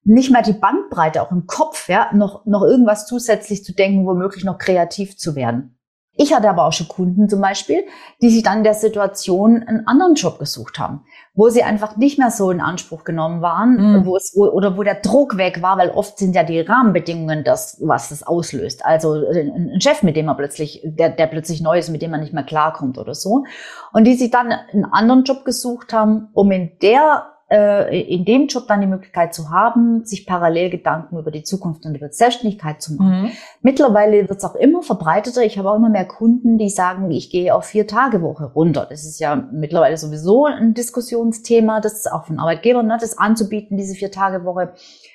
nicht 0.04 0.30
mehr 0.30 0.42
die 0.42 0.52
Bandbreite 0.52 1.20
auch 1.20 1.32
im 1.32 1.48
Kopf, 1.48 1.88
ja, 1.88 2.10
noch 2.14 2.46
noch 2.46 2.62
irgendwas 2.62 3.06
zusätzlich 3.06 3.64
zu 3.64 3.74
denken, 3.74 4.06
womöglich 4.06 4.44
noch 4.44 4.58
kreativ 4.58 5.16
zu 5.16 5.34
werden. 5.34 5.79
Ich 6.16 6.34
hatte 6.34 6.50
aber 6.50 6.66
auch 6.66 6.72
schon 6.72 6.88
Kunden 6.88 7.28
zum 7.28 7.40
Beispiel, 7.40 7.84
die 8.20 8.30
sich 8.30 8.42
dann 8.42 8.58
in 8.58 8.64
der 8.64 8.74
Situation 8.74 9.62
einen 9.62 9.86
anderen 9.86 10.14
Job 10.14 10.38
gesucht 10.38 10.78
haben, 10.78 11.04
wo 11.34 11.48
sie 11.48 11.62
einfach 11.62 11.96
nicht 11.96 12.18
mehr 12.18 12.30
so 12.30 12.50
in 12.50 12.60
Anspruch 12.60 13.04
genommen 13.04 13.42
waren, 13.42 13.76
mhm. 13.76 14.06
wo 14.06 14.16
es, 14.16 14.34
wo, 14.36 14.46
oder 14.46 14.76
wo 14.76 14.82
der 14.82 14.96
Druck 14.96 15.36
weg 15.38 15.62
war, 15.62 15.78
weil 15.78 15.90
oft 15.90 16.18
sind 16.18 16.34
ja 16.34 16.42
die 16.42 16.60
Rahmenbedingungen 16.60 17.44
das, 17.44 17.80
was 17.80 18.10
das 18.10 18.22
auslöst. 18.22 18.84
Also 18.84 19.14
ein 19.14 19.80
Chef, 19.80 20.02
mit 20.02 20.16
dem 20.16 20.26
man 20.26 20.36
plötzlich, 20.36 20.82
der, 20.84 21.10
der 21.10 21.26
plötzlich 21.26 21.62
neu 21.62 21.78
ist, 21.78 21.88
mit 21.90 22.02
dem 22.02 22.10
man 22.10 22.20
nicht 22.20 22.34
mehr 22.34 22.44
klarkommt 22.44 22.98
oder 22.98 23.14
so. 23.14 23.44
Und 23.92 24.04
die 24.04 24.14
sich 24.14 24.30
dann 24.30 24.52
einen 24.52 24.84
anderen 24.86 25.24
Job 25.24 25.44
gesucht 25.44 25.92
haben, 25.92 26.28
um 26.34 26.50
in 26.50 26.72
der 26.82 27.30
äh, 27.50 28.00
in 28.02 28.24
dem 28.24 28.46
Job 28.46 28.68
dann 28.68 28.80
die 28.80 28.86
Möglichkeit 28.86 29.34
zu 29.34 29.50
haben, 29.50 30.04
sich 30.04 30.24
parallel 30.24 30.70
Gedanken 30.70 31.18
über 31.18 31.30
die 31.30 31.42
Zukunft 31.42 31.84
und 31.84 31.96
über 31.96 32.08
die 32.08 32.14
Selbstständigkeit 32.14 32.80
zu 32.80 32.94
machen. 32.94 33.22
Mhm. 33.22 33.30
Mittlerweile 33.60 34.28
wird 34.28 34.38
es 34.38 34.44
auch 34.44 34.54
immer 34.54 34.82
verbreiteter. 34.82 35.42
Ich 35.42 35.58
habe 35.58 35.70
auch 35.70 35.76
immer 35.76 35.88
mehr 35.88 36.06
Kunden, 36.06 36.58
die 36.58 36.68
sagen, 36.68 37.10
ich 37.10 37.28
gehe 37.30 37.54
auf 37.54 37.64
vier 37.64 37.86
Tage 37.88 38.22
Woche 38.22 38.44
runter. 38.44 38.86
Das 38.88 39.04
ist 39.04 39.18
ja 39.18 39.34
mittlerweile 39.52 39.96
sowieso 39.96 40.46
ein 40.46 40.74
Diskussionsthema, 40.74 41.80
das 41.80 41.94
ist 41.94 42.12
auch 42.12 42.26
von 42.26 42.38
Arbeitgebern, 42.38 42.86
ne, 42.86 42.98
das 43.00 43.18
anzubieten, 43.18 43.76
diese 43.76 43.94
vier 43.94 44.12
Tage 44.12 44.44
Woche 44.44 44.74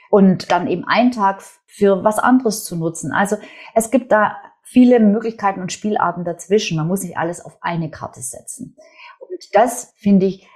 und 0.09 0.51
dann 0.51 0.67
eben 0.67 0.83
einen 0.85 1.11
Tag 1.11 1.41
für 1.67 2.03
was 2.03 2.19
anderes 2.19 2.65
zu 2.65 2.75
nutzen. 2.75 3.11
Also 3.13 3.37
es 3.73 3.91
gibt 3.91 4.11
da 4.11 4.35
viele 4.61 4.99
Möglichkeiten 4.99 5.61
und 5.61 5.71
Spielarten 5.71 6.25
dazwischen. 6.25 6.77
Man 6.77 6.87
muss 6.87 7.03
nicht 7.03 7.17
alles 7.17 7.43
auf 7.43 7.57
eine 7.61 7.89
Karte 7.89 8.21
setzen. 8.21 8.75
Und 9.19 9.53
das 9.53 9.93
finde 9.95 10.25
ich 10.25 10.47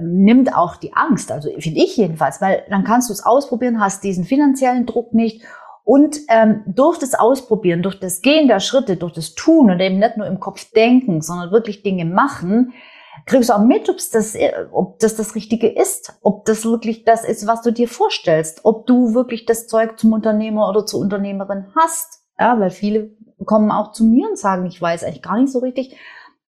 nimmt 0.00 0.54
auch 0.54 0.76
die 0.76 0.94
Angst, 0.94 1.32
also 1.32 1.50
finde 1.58 1.80
ich 1.80 1.96
jedenfalls, 1.96 2.40
weil 2.40 2.64
dann 2.70 2.84
kannst 2.84 3.08
du 3.08 3.12
es 3.12 3.24
ausprobieren, 3.24 3.80
hast 3.80 4.04
diesen 4.04 4.24
finanziellen 4.24 4.86
Druck 4.86 5.12
nicht 5.14 5.42
und 5.84 6.18
ähm, 6.28 6.64
durch 6.66 6.98
das 6.98 7.14
Ausprobieren, 7.14 7.82
durch 7.82 8.00
das 8.00 8.20
Gehen 8.20 8.48
der 8.48 8.58
Schritte, 8.58 8.96
durch 8.96 9.12
das 9.12 9.34
Tun 9.34 9.70
und 9.70 9.78
eben 9.78 10.00
nicht 10.00 10.16
nur 10.16 10.26
im 10.26 10.40
Kopf 10.40 10.72
denken, 10.72 11.22
sondern 11.22 11.52
wirklich 11.52 11.84
Dinge 11.84 12.04
machen, 12.04 12.72
kriegst 13.24 13.50
du 13.50 13.54
auch 13.54 13.64
mit, 13.64 13.88
ob 13.88 13.96
das, 14.12 14.34
äh, 14.34 14.52
ob 14.72 14.98
das 14.98 15.14
das 15.14 15.36
Richtige 15.36 15.68
ist, 15.68 16.18
ob 16.22 16.44
das 16.44 16.64
wirklich 16.64 17.04
das 17.04 17.24
ist, 17.24 17.46
was 17.46 17.62
du 17.62 17.70
dir 17.70 17.88
vorstellst, 17.88 18.64
ob 18.64 18.86
du 18.86 19.14
wirklich 19.14 19.46
das 19.46 19.68
Zeug 19.68 19.96
zum 19.98 20.12
Unternehmer 20.12 20.68
oder 20.68 20.84
zur 20.84 21.00
Unternehmerin 21.00 21.66
hast. 21.76 22.24
Ja, 22.38 22.58
weil 22.58 22.70
viele 22.70 23.12
kommen 23.44 23.70
auch 23.70 23.92
zu 23.92 24.04
mir 24.04 24.28
und 24.28 24.38
sagen, 24.38 24.66
ich 24.66 24.82
weiß 24.82 25.04
eigentlich 25.04 25.22
gar 25.22 25.38
nicht 25.38 25.52
so 25.52 25.60
richtig, 25.60 25.96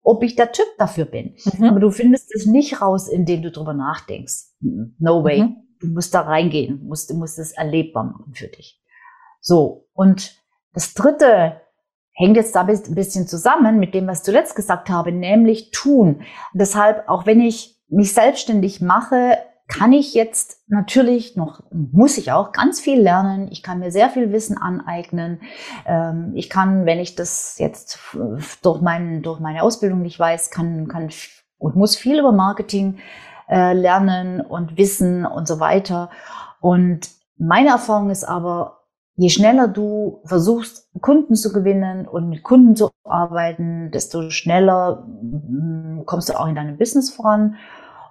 ob 0.03 0.23
ich 0.23 0.35
der 0.35 0.51
Typ 0.51 0.67
dafür 0.77 1.05
bin. 1.05 1.35
Mhm. 1.57 1.65
Aber 1.65 1.79
du 1.79 1.91
findest 1.91 2.33
es 2.35 2.45
nicht 2.45 2.81
raus, 2.81 3.07
indem 3.07 3.41
du 3.41 3.51
drüber 3.51 3.73
nachdenkst. 3.73 4.53
No 4.59 5.23
way. 5.23 5.43
Mhm. 5.43 5.55
Du 5.79 5.87
musst 5.87 6.13
da 6.13 6.21
reingehen, 6.21 6.79
du 6.79 6.85
musst, 6.85 7.09
du 7.09 7.15
musst 7.15 7.37
es 7.37 7.51
erlebbar 7.51 8.03
machen 8.05 8.33
für 8.33 8.47
dich. 8.47 8.81
So. 9.41 9.87
Und 9.93 10.35
das 10.73 10.93
dritte 10.93 11.61
hängt 12.13 12.35
jetzt 12.35 12.55
da 12.55 12.61
ein 12.61 12.95
bisschen 12.95 13.27
zusammen 13.27 13.79
mit 13.79 13.93
dem, 13.93 14.07
was 14.07 14.19
ich 14.19 14.25
zuletzt 14.25 14.55
gesagt 14.55 14.89
habe, 14.89 15.11
nämlich 15.11 15.69
tun. 15.71 16.23
deshalb, 16.53 17.07
auch 17.07 17.25
wenn 17.27 17.39
ich 17.39 17.79
mich 17.89 18.13
selbstständig 18.13 18.81
mache, 18.81 19.37
kann 19.67 19.91
ich 19.91 20.13
jetzt 20.13 20.61
natürlich 20.67 21.35
noch, 21.35 21.63
muss 21.71 22.17
ich 22.17 22.31
auch 22.31 22.53
ganz 22.53 22.79
viel 22.79 23.01
lernen. 23.01 23.49
Ich 23.51 23.63
kann 23.63 23.79
mir 23.79 23.91
sehr 23.91 24.09
viel 24.09 24.31
Wissen 24.31 24.57
aneignen. 24.57 25.41
Ähm, 25.85 26.31
ich 26.35 26.49
kann, 26.49 26.85
wenn 26.85 26.99
ich 26.99 27.15
das 27.15 27.57
jetzt 27.59 27.99
durch, 28.61 28.81
mein, 28.81 29.21
durch 29.23 29.39
meine 29.39 29.63
Ausbildung 29.63 30.01
nicht 30.01 30.19
weiß, 30.19 30.51
kann, 30.51 30.87
kann 30.87 31.09
und 31.57 31.75
muss 31.75 31.95
viel 31.95 32.19
über 32.19 32.31
Marketing 32.31 32.99
äh, 33.49 33.73
lernen 33.73 34.41
und 34.41 34.77
wissen 34.77 35.25
und 35.25 35.47
so 35.47 35.59
weiter. 35.59 36.09
Und 36.61 37.09
meine 37.37 37.69
Erfahrung 37.69 38.09
ist 38.09 38.23
aber, 38.23 38.83
je 39.15 39.29
schneller 39.29 39.67
du 39.67 40.21
versuchst, 40.25 40.89
Kunden 41.01 41.35
zu 41.35 41.51
gewinnen 41.51 42.07
und 42.07 42.29
mit 42.29 42.43
Kunden 42.43 42.75
zu 42.75 42.89
arbeiten, 43.03 43.91
desto 43.91 44.29
schneller 44.29 45.07
mm, 45.21 46.05
kommst 46.05 46.29
du 46.29 46.39
auch 46.39 46.47
in 46.47 46.55
deinem 46.55 46.77
Business 46.77 47.09
voran. 47.09 47.55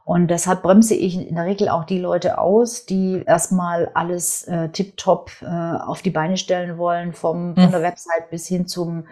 Und 0.06 0.28
deshalb 0.28 0.62
bremse 0.62 0.94
ich 0.94 1.16
in 1.16 1.34
der 1.34 1.46
Regel 1.46 1.68
auch 1.68 1.82
die 1.82 1.98
Leute 1.98 2.38
aus, 2.38 2.86
die 2.86 3.24
erstmal 3.26 3.90
alles 3.92 4.44
äh, 4.44 4.68
tiptop 4.68 5.32
äh, 5.42 5.46
auf 5.46 6.00
die 6.00 6.10
Beine 6.10 6.36
stellen 6.36 6.78
wollen, 6.78 7.12
vom, 7.12 7.56
von 7.56 7.72
der 7.72 7.80
mhm. 7.80 7.84
Website 7.84 8.30
bis 8.30 8.46
hin 8.46 8.68
zum, 8.68 9.08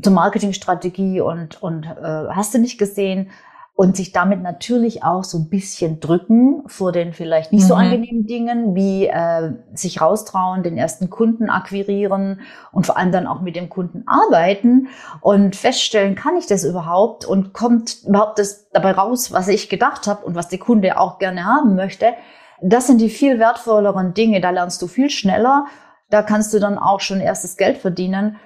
zur 0.00 0.12
Marketingstrategie 0.12 1.20
und, 1.20 1.60
und 1.60 1.84
äh, 1.84 2.28
hast 2.30 2.54
du 2.54 2.58
nicht 2.58 2.78
gesehen 2.78 3.32
und 3.80 3.96
sich 3.96 4.12
damit 4.12 4.42
natürlich 4.42 5.04
auch 5.04 5.24
so 5.24 5.38
ein 5.38 5.48
bisschen 5.48 6.00
drücken 6.00 6.64
vor 6.66 6.92
den 6.92 7.14
vielleicht 7.14 7.50
nicht 7.50 7.62
mhm. 7.62 7.68
so 7.68 7.74
angenehmen 7.76 8.26
Dingen, 8.26 8.74
wie 8.74 9.06
äh, 9.06 9.54
sich 9.72 10.02
raustrauen, 10.02 10.62
den 10.62 10.76
ersten 10.76 11.08
Kunden 11.08 11.48
akquirieren 11.48 12.42
und 12.72 12.84
vor 12.84 12.98
allem 12.98 13.10
dann 13.10 13.26
auch 13.26 13.40
mit 13.40 13.56
dem 13.56 13.70
Kunden 13.70 14.04
arbeiten 14.06 14.88
und 15.22 15.56
feststellen, 15.56 16.14
kann 16.14 16.36
ich 16.36 16.46
das 16.46 16.64
überhaupt 16.64 17.24
und 17.24 17.54
kommt 17.54 18.04
überhaupt 18.06 18.38
das 18.38 18.68
dabei 18.70 18.92
raus, 18.92 19.32
was 19.32 19.48
ich 19.48 19.70
gedacht 19.70 20.06
habe 20.06 20.26
und 20.26 20.34
was 20.34 20.50
der 20.50 20.58
Kunde 20.58 21.00
auch 21.00 21.18
gerne 21.18 21.46
haben 21.46 21.74
möchte. 21.74 22.12
Das 22.60 22.86
sind 22.86 23.00
die 23.00 23.08
viel 23.08 23.38
wertvolleren 23.38 24.12
Dinge, 24.12 24.42
da 24.42 24.50
lernst 24.50 24.82
du 24.82 24.88
viel 24.88 25.08
schneller, 25.08 25.64
da 26.10 26.20
kannst 26.20 26.52
du 26.52 26.58
dann 26.58 26.76
auch 26.76 27.00
schon 27.00 27.20
erstes 27.20 27.56
Geld 27.56 27.78
verdienen 27.78 28.36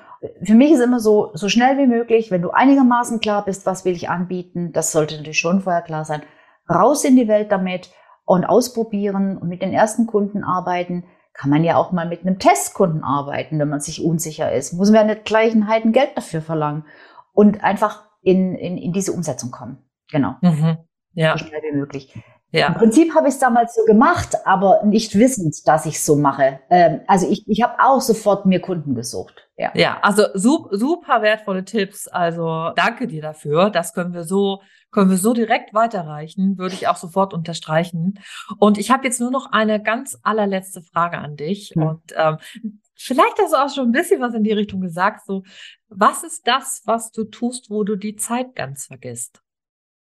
für 0.43 0.55
mich 0.55 0.73
ist 0.73 0.81
immer 0.81 1.01
so, 1.01 1.31
so 1.35 1.49
schnell 1.49 1.79
wie 1.79 1.87
möglich, 1.87 2.31
wenn 2.31 2.43
du 2.43 2.51
einigermaßen 2.51 3.21
klar 3.21 3.45
bist, 3.45 3.67
was 3.67 3.85
will 3.85 3.95
ich 3.95 4.09
anbieten, 4.09 4.73
das 4.73 4.93
sollte 4.93 5.17
natürlich 5.17 5.39
schon 5.39 5.61
vorher 5.61 5.83
klar 5.83 6.05
sein, 6.05 6.23
raus 6.69 7.05
in 7.05 7.17
die 7.17 7.29
Welt 7.29 7.53
damit 7.53 7.91
und 8.25 8.45
ausprobieren 8.45 9.37
und 9.37 9.49
mit 9.49 9.63
den 9.63 9.73
ersten 9.73 10.07
Kunden 10.07 10.45
arbeiten. 10.45 11.05
Kann 11.35 11.51
man 11.51 11.65
ja 11.65 11.77
auch 11.77 11.91
mal 11.91 12.09
mit 12.09 12.21
einem 12.21 12.39
Testkunden 12.39 13.03
arbeiten, 13.03 13.59
wenn 13.59 13.69
man 13.69 13.81
sich 13.81 14.05
unsicher 14.05 14.53
ist. 14.53 14.73
Muss 14.73 14.91
man 14.91 15.09
ja 15.09 15.15
nicht 15.15 15.25
gleich 15.25 15.53
ein 15.53 15.67
Heiden 15.67 15.93
Geld 15.93 16.11
dafür 16.17 16.41
verlangen 16.41 16.85
und 17.33 17.65
einfach 17.65 18.05
in, 18.23 18.55
in, 18.55 18.79
in 18.79 18.93
diese 18.93 19.13
Umsetzung 19.13 19.51
kommen. 19.51 19.79
Genau. 20.11 20.37
Mhm. 20.41 20.79
Ja. 21.13 21.37
So 21.37 21.45
schnell 21.45 21.61
wie 21.63 21.77
möglich. 21.77 22.17
Ja. 22.51 22.69
Im 22.69 22.75
Prinzip 22.75 23.15
habe 23.17 23.27
ich 23.27 23.35
es 23.35 23.41
damals 23.41 23.75
so 23.75 23.85
gemacht, 23.85 24.37
aber 24.45 24.85
nicht 24.85 25.19
wissend, 25.19 25.67
dass 25.67 25.87
ich 25.87 25.97
es 25.97 26.07
so 26.07 26.15
mache. 26.15 26.61
Ähm, 26.71 27.01
also 27.09 27.29
ich, 27.29 27.49
ich 27.49 27.63
habe 27.63 27.75
auch 27.81 28.01
sofort 28.01 28.47
mir 28.47 28.61
Kunden 28.61 28.95
gesucht. 28.95 29.44
Ja, 29.57 29.71
ja 29.75 30.01
also 30.03 30.27
super, 30.35 31.23
wertvolle 31.23 31.65
Tipps. 31.65 32.09
Also 32.09 32.71
danke 32.77 33.07
dir 33.07 33.23
dafür. 33.23 33.71
Das 33.71 33.95
können 33.95 34.13
wir 34.13 34.25
so 34.25 34.61
können 34.95 35.11
wir 35.11 35.19
so 35.19 35.35
direkt 35.35 35.75
weiterreichen, 35.75 36.57
würde 36.57 36.75
ich 36.75 36.89
auch 36.89 36.97
sofort 36.97 37.35
unterstreichen. 37.35 38.21
Und 38.59 38.79
ich 38.79 38.91
habe 38.91 39.05
jetzt 39.05 39.21
nur 39.21 39.31
noch 39.31 39.51
eine 39.53 39.83
ganz 39.83 40.19
allerletzte 40.23 40.83
Frage 40.83 41.19
an 41.19 41.37
dich. 41.37 41.73
Hm. 41.75 41.83
Und 41.83 42.15
ähm, 42.17 42.39
vielleicht 42.95 43.39
hast 43.39 43.53
du 43.53 43.57
auch 43.57 43.75
schon 43.75 43.89
ein 43.89 43.93
bisschen 43.93 44.21
was 44.21 44.35
in 44.35 44.45
die 44.45 44.53
Richtung 44.53 44.81
gesagt. 44.81 45.27
So, 45.27 45.43
was 45.89 46.23
ist 46.23 46.47
das, 46.47 46.83
was 46.87 47.11
du 47.11 47.25
tust, 47.25 47.71
wo 47.71 47.83
du 47.83 47.97
die 47.97 48.17
Zeit 48.17 48.55
ganz 48.55 48.87
vergisst? 48.87 49.43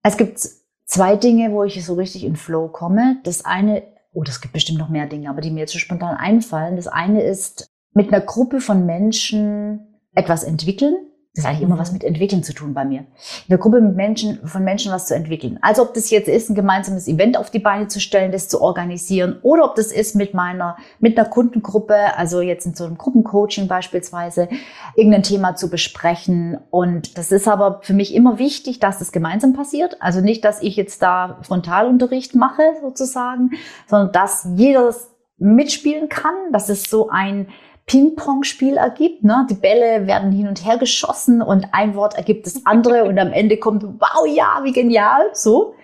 Es 0.04 0.18
gibt 0.18 0.48
zwei 0.86 1.16
Dinge, 1.16 1.52
wo 1.52 1.64
ich 1.64 1.84
so 1.84 1.96
richtig 1.96 2.24
in 2.24 2.36
Flow 2.36 2.68
komme. 2.68 3.20
Das 3.24 3.44
eine, 3.44 3.84
oh, 4.14 4.24
das 4.24 4.40
gibt 4.40 4.54
bestimmt 4.54 4.78
noch 4.78 4.90
mehr 4.90 5.08
Dinge, 5.08 5.32
aber 5.32 5.42
die 5.42 5.50
mir 5.50 5.62
jetzt 5.62 5.74
so 5.74 5.80
spontan 5.80 6.16
einfallen. 6.16 6.76
Das 6.76 6.88
eine 6.88 7.24
ist 7.24 7.75
mit 7.96 8.14
einer 8.14 8.22
Gruppe 8.22 8.62
von 8.62 8.86
Menschen 8.86 10.00
etwas 10.14 10.44
entwickeln 10.44 10.96
das 11.36 11.44
hat 11.44 11.52
eigentlich 11.52 11.64
immer 11.64 11.78
was 11.78 11.92
mit 11.92 12.06
Entwickeln 12.06 12.44
zu 12.44 12.54
tun 12.54 12.74
bei 12.74 12.86
mir. 12.86 13.00
In 13.00 13.50
der 13.50 13.58
Gruppe 13.58 13.82
mit 13.82 13.96
Menschen, 13.96 14.48
von 14.48 14.64
Menschen 14.64 14.92
was 14.94 15.08
zu 15.08 15.16
entwickeln. 15.16 15.60
Also 15.62 15.82
ob 15.82 15.94
das 15.94 16.10
jetzt 16.10 16.30
ist, 16.30 16.50
ein 16.50 16.56
gemeinsames 16.56 17.10
Event 17.10 17.38
auf 17.38 17.52
die 17.52 17.60
Beine 17.60 17.90
zu 17.90 18.00
stellen, 18.00 18.32
das 18.32 18.48
zu 18.48 18.62
organisieren, 18.62 19.40
oder 19.42 19.66
ob 19.66 19.76
das 19.76 19.92
ist 19.92 20.16
mit 20.16 20.34
meiner, 20.34 20.78
mit 21.00 21.18
einer 21.18 21.28
Kundengruppe, 21.28 22.18
also 22.18 22.40
jetzt 22.40 22.66
in 22.66 22.74
so 22.74 22.86
einem 22.86 22.98
Gruppencoaching 22.98 23.68
beispielsweise, 23.68 24.48
irgendein 24.96 25.24
Thema 25.24 25.58
zu 25.58 25.70
besprechen. 25.70 26.58
Und 26.70 27.18
das 27.18 27.34
ist 27.34 27.50
aber 27.50 27.82
für 27.84 27.94
mich 27.94 28.16
immer 28.16 28.40
wichtig, 28.40 28.80
dass 28.80 29.00
das 29.00 29.12
gemeinsam 29.12 29.52
passiert. 29.52 30.02
Also 30.02 30.22
nicht, 30.22 30.46
dass 30.46 30.62
ich 30.62 30.78
jetzt 30.78 31.02
da 31.02 31.40
Frontalunterricht 31.42 32.34
mache, 32.34 32.62
sozusagen, 32.82 33.52
sondern 33.88 34.14
dass 34.14 34.48
jeder 34.56 34.96
mitspielen 35.38 36.08
kann, 36.08 36.34
dass 36.54 36.70
es 36.70 36.84
so 36.84 37.10
ein 37.10 37.48
Ping-Pong-Spiel 37.88 38.78
ergibt. 38.78 39.24
Ne? 39.24 39.46
Die 39.50 39.56
Bälle 39.56 40.08
werden 40.08 40.32
hin 40.32 40.48
und 40.48 40.66
her 40.66 40.78
geschossen 40.78 41.42
und 41.42 41.68
ein 41.72 41.96
Wort 41.96 42.16
ergibt 42.16 42.46
das 42.46 42.66
andere 42.66 43.06
und 43.06 43.20
am 43.20 43.32
Ende 43.32 43.58
kommt, 43.58 43.84
wow, 43.84 44.26
ja, 44.28 44.62
wie 44.64 44.72
genial, 44.72 45.30
so. 45.34 45.76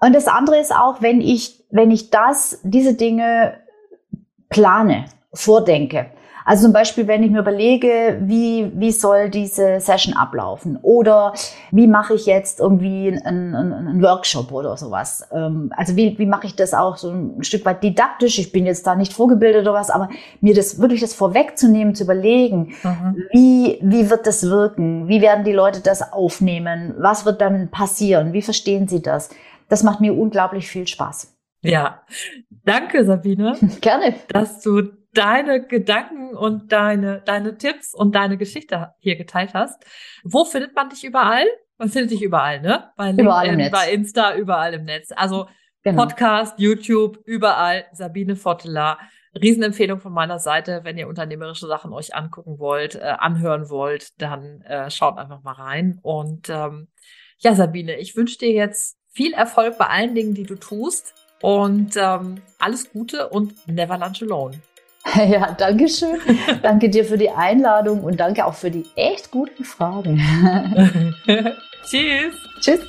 Und 0.00 0.14
das 0.14 0.28
andere 0.28 0.58
ist 0.58 0.74
auch, 0.74 1.02
wenn 1.02 1.20
ich, 1.20 1.64
wenn 1.70 1.90
ich 1.90 2.10
das, 2.10 2.60
diese 2.62 2.94
Dinge 2.94 3.60
plane, 4.48 5.06
vordenke, 5.32 6.10
also 6.50 6.64
zum 6.64 6.72
Beispiel, 6.72 7.06
wenn 7.06 7.22
ich 7.22 7.30
mir 7.30 7.38
überlege, 7.38 8.18
wie, 8.22 8.72
wie 8.74 8.90
soll 8.90 9.30
diese 9.30 9.78
Session 9.78 10.14
ablaufen 10.14 10.80
oder 10.82 11.32
wie 11.70 11.86
mache 11.86 12.14
ich 12.14 12.26
jetzt 12.26 12.58
irgendwie 12.58 13.16
einen, 13.24 13.54
einen, 13.54 14.02
Workshop 14.02 14.50
oder 14.50 14.76
sowas. 14.76 15.28
Ähm, 15.30 15.72
also 15.76 15.94
wie, 15.94 16.18
wie 16.18 16.26
mache 16.26 16.48
ich 16.48 16.56
das 16.56 16.74
auch 16.74 16.96
so 16.96 17.12
ein 17.12 17.44
Stück 17.44 17.64
weit 17.64 17.84
didaktisch? 17.84 18.40
Ich 18.40 18.50
bin 18.50 18.66
jetzt 18.66 18.84
da 18.84 18.96
nicht 18.96 19.12
vorgebildet 19.12 19.62
oder 19.62 19.74
was, 19.74 19.90
aber 19.90 20.08
mir 20.40 20.52
das 20.52 20.80
wirklich 20.80 21.00
das 21.00 21.14
vorwegzunehmen, 21.14 21.94
zu 21.94 22.02
überlegen, 22.02 22.74
mhm. 22.82 23.22
wie, 23.30 23.78
wie 23.80 24.10
wird 24.10 24.26
das 24.26 24.42
wirken? 24.42 25.06
Wie 25.06 25.20
werden 25.20 25.44
die 25.44 25.52
Leute 25.52 25.78
das 25.78 26.12
aufnehmen? 26.12 26.96
Was 26.98 27.24
wird 27.24 27.40
dann 27.40 27.70
passieren? 27.70 28.32
Wie 28.32 28.42
verstehen 28.42 28.88
sie 28.88 29.02
das? 29.02 29.30
Das 29.68 29.84
macht 29.84 30.00
mir 30.00 30.18
unglaublich 30.18 30.66
viel 30.66 30.88
Spaß. 30.88 31.32
Ja, 31.62 32.02
danke 32.64 33.04
Sabine. 33.04 33.56
Gerne. 33.80 34.14
Dass 34.32 34.62
du 34.62 34.98
deine 35.12 35.66
Gedanken 35.66 36.36
und 36.36 36.72
deine, 36.72 37.22
deine 37.22 37.56
Tipps 37.58 37.94
und 37.94 38.14
deine 38.14 38.36
Geschichte 38.36 38.94
hier 38.98 39.16
geteilt 39.16 39.54
hast. 39.54 39.84
Wo 40.22 40.44
findet 40.44 40.74
man 40.74 40.88
dich 40.88 41.04
überall? 41.04 41.46
Man 41.78 41.88
findet 41.88 42.10
dich 42.12 42.22
überall, 42.22 42.60
ne? 42.60 42.90
Bei 42.96 43.06
LinkedIn, 43.06 43.24
überall 43.24 43.46
im 43.46 43.56
Netz. 43.56 43.72
bei 43.72 43.92
Insta, 43.92 44.34
überall 44.36 44.74
im 44.74 44.84
Netz. 44.84 45.10
Also 45.16 45.48
genau. 45.82 46.02
Podcast, 46.02 46.58
YouTube, 46.58 47.18
überall. 47.24 47.86
Sabine 47.92 48.36
Votteler. 48.36 48.98
Riesenempfehlung 49.34 50.00
von 50.00 50.12
meiner 50.12 50.40
Seite, 50.40 50.80
wenn 50.82 50.98
ihr 50.98 51.06
unternehmerische 51.06 51.66
Sachen 51.68 51.92
euch 51.92 52.14
angucken 52.14 52.58
wollt, 52.58 52.96
äh, 52.96 53.14
anhören 53.18 53.70
wollt, 53.70 54.20
dann 54.20 54.60
äh, 54.62 54.90
schaut 54.90 55.18
einfach 55.18 55.42
mal 55.42 55.52
rein. 55.52 56.00
Und 56.02 56.48
ähm, 56.50 56.88
ja, 57.38 57.54
Sabine, 57.54 57.96
ich 57.98 58.16
wünsche 58.16 58.38
dir 58.38 58.50
jetzt 58.50 58.98
viel 59.08 59.32
Erfolg 59.32 59.78
bei 59.78 59.86
allen 59.86 60.14
Dingen, 60.14 60.34
die 60.34 60.42
du 60.44 60.56
tust. 60.56 61.14
Und 61.42 61.96
ähm, 61.96 62.42
alles 62.58 62.92
Gute 62.92 63.28
und 63.28 63.66
never 63.66 63.96
lunch 63.96 64.22
alone. 64.22 64.60
Ja, 65.16 65.54
danke 65.58 65.88
schön. 65.88 66.18
danke 66.62 66.88
dir 66.88 67.04
für 67.04 67.18
die 67.18 67.30
Einladung 67.30 68.02
und 68.04 68.20
danke 68.20 68.44
auch 68.44 68.54
für 68.54 68.70
die 68.70 68.86
echt 68.94 69.30
guten 69.30 69.64
Fragen. 69.64 70.20
Tschüss. 71.84 72.34
Tschüss. 72.60 72.80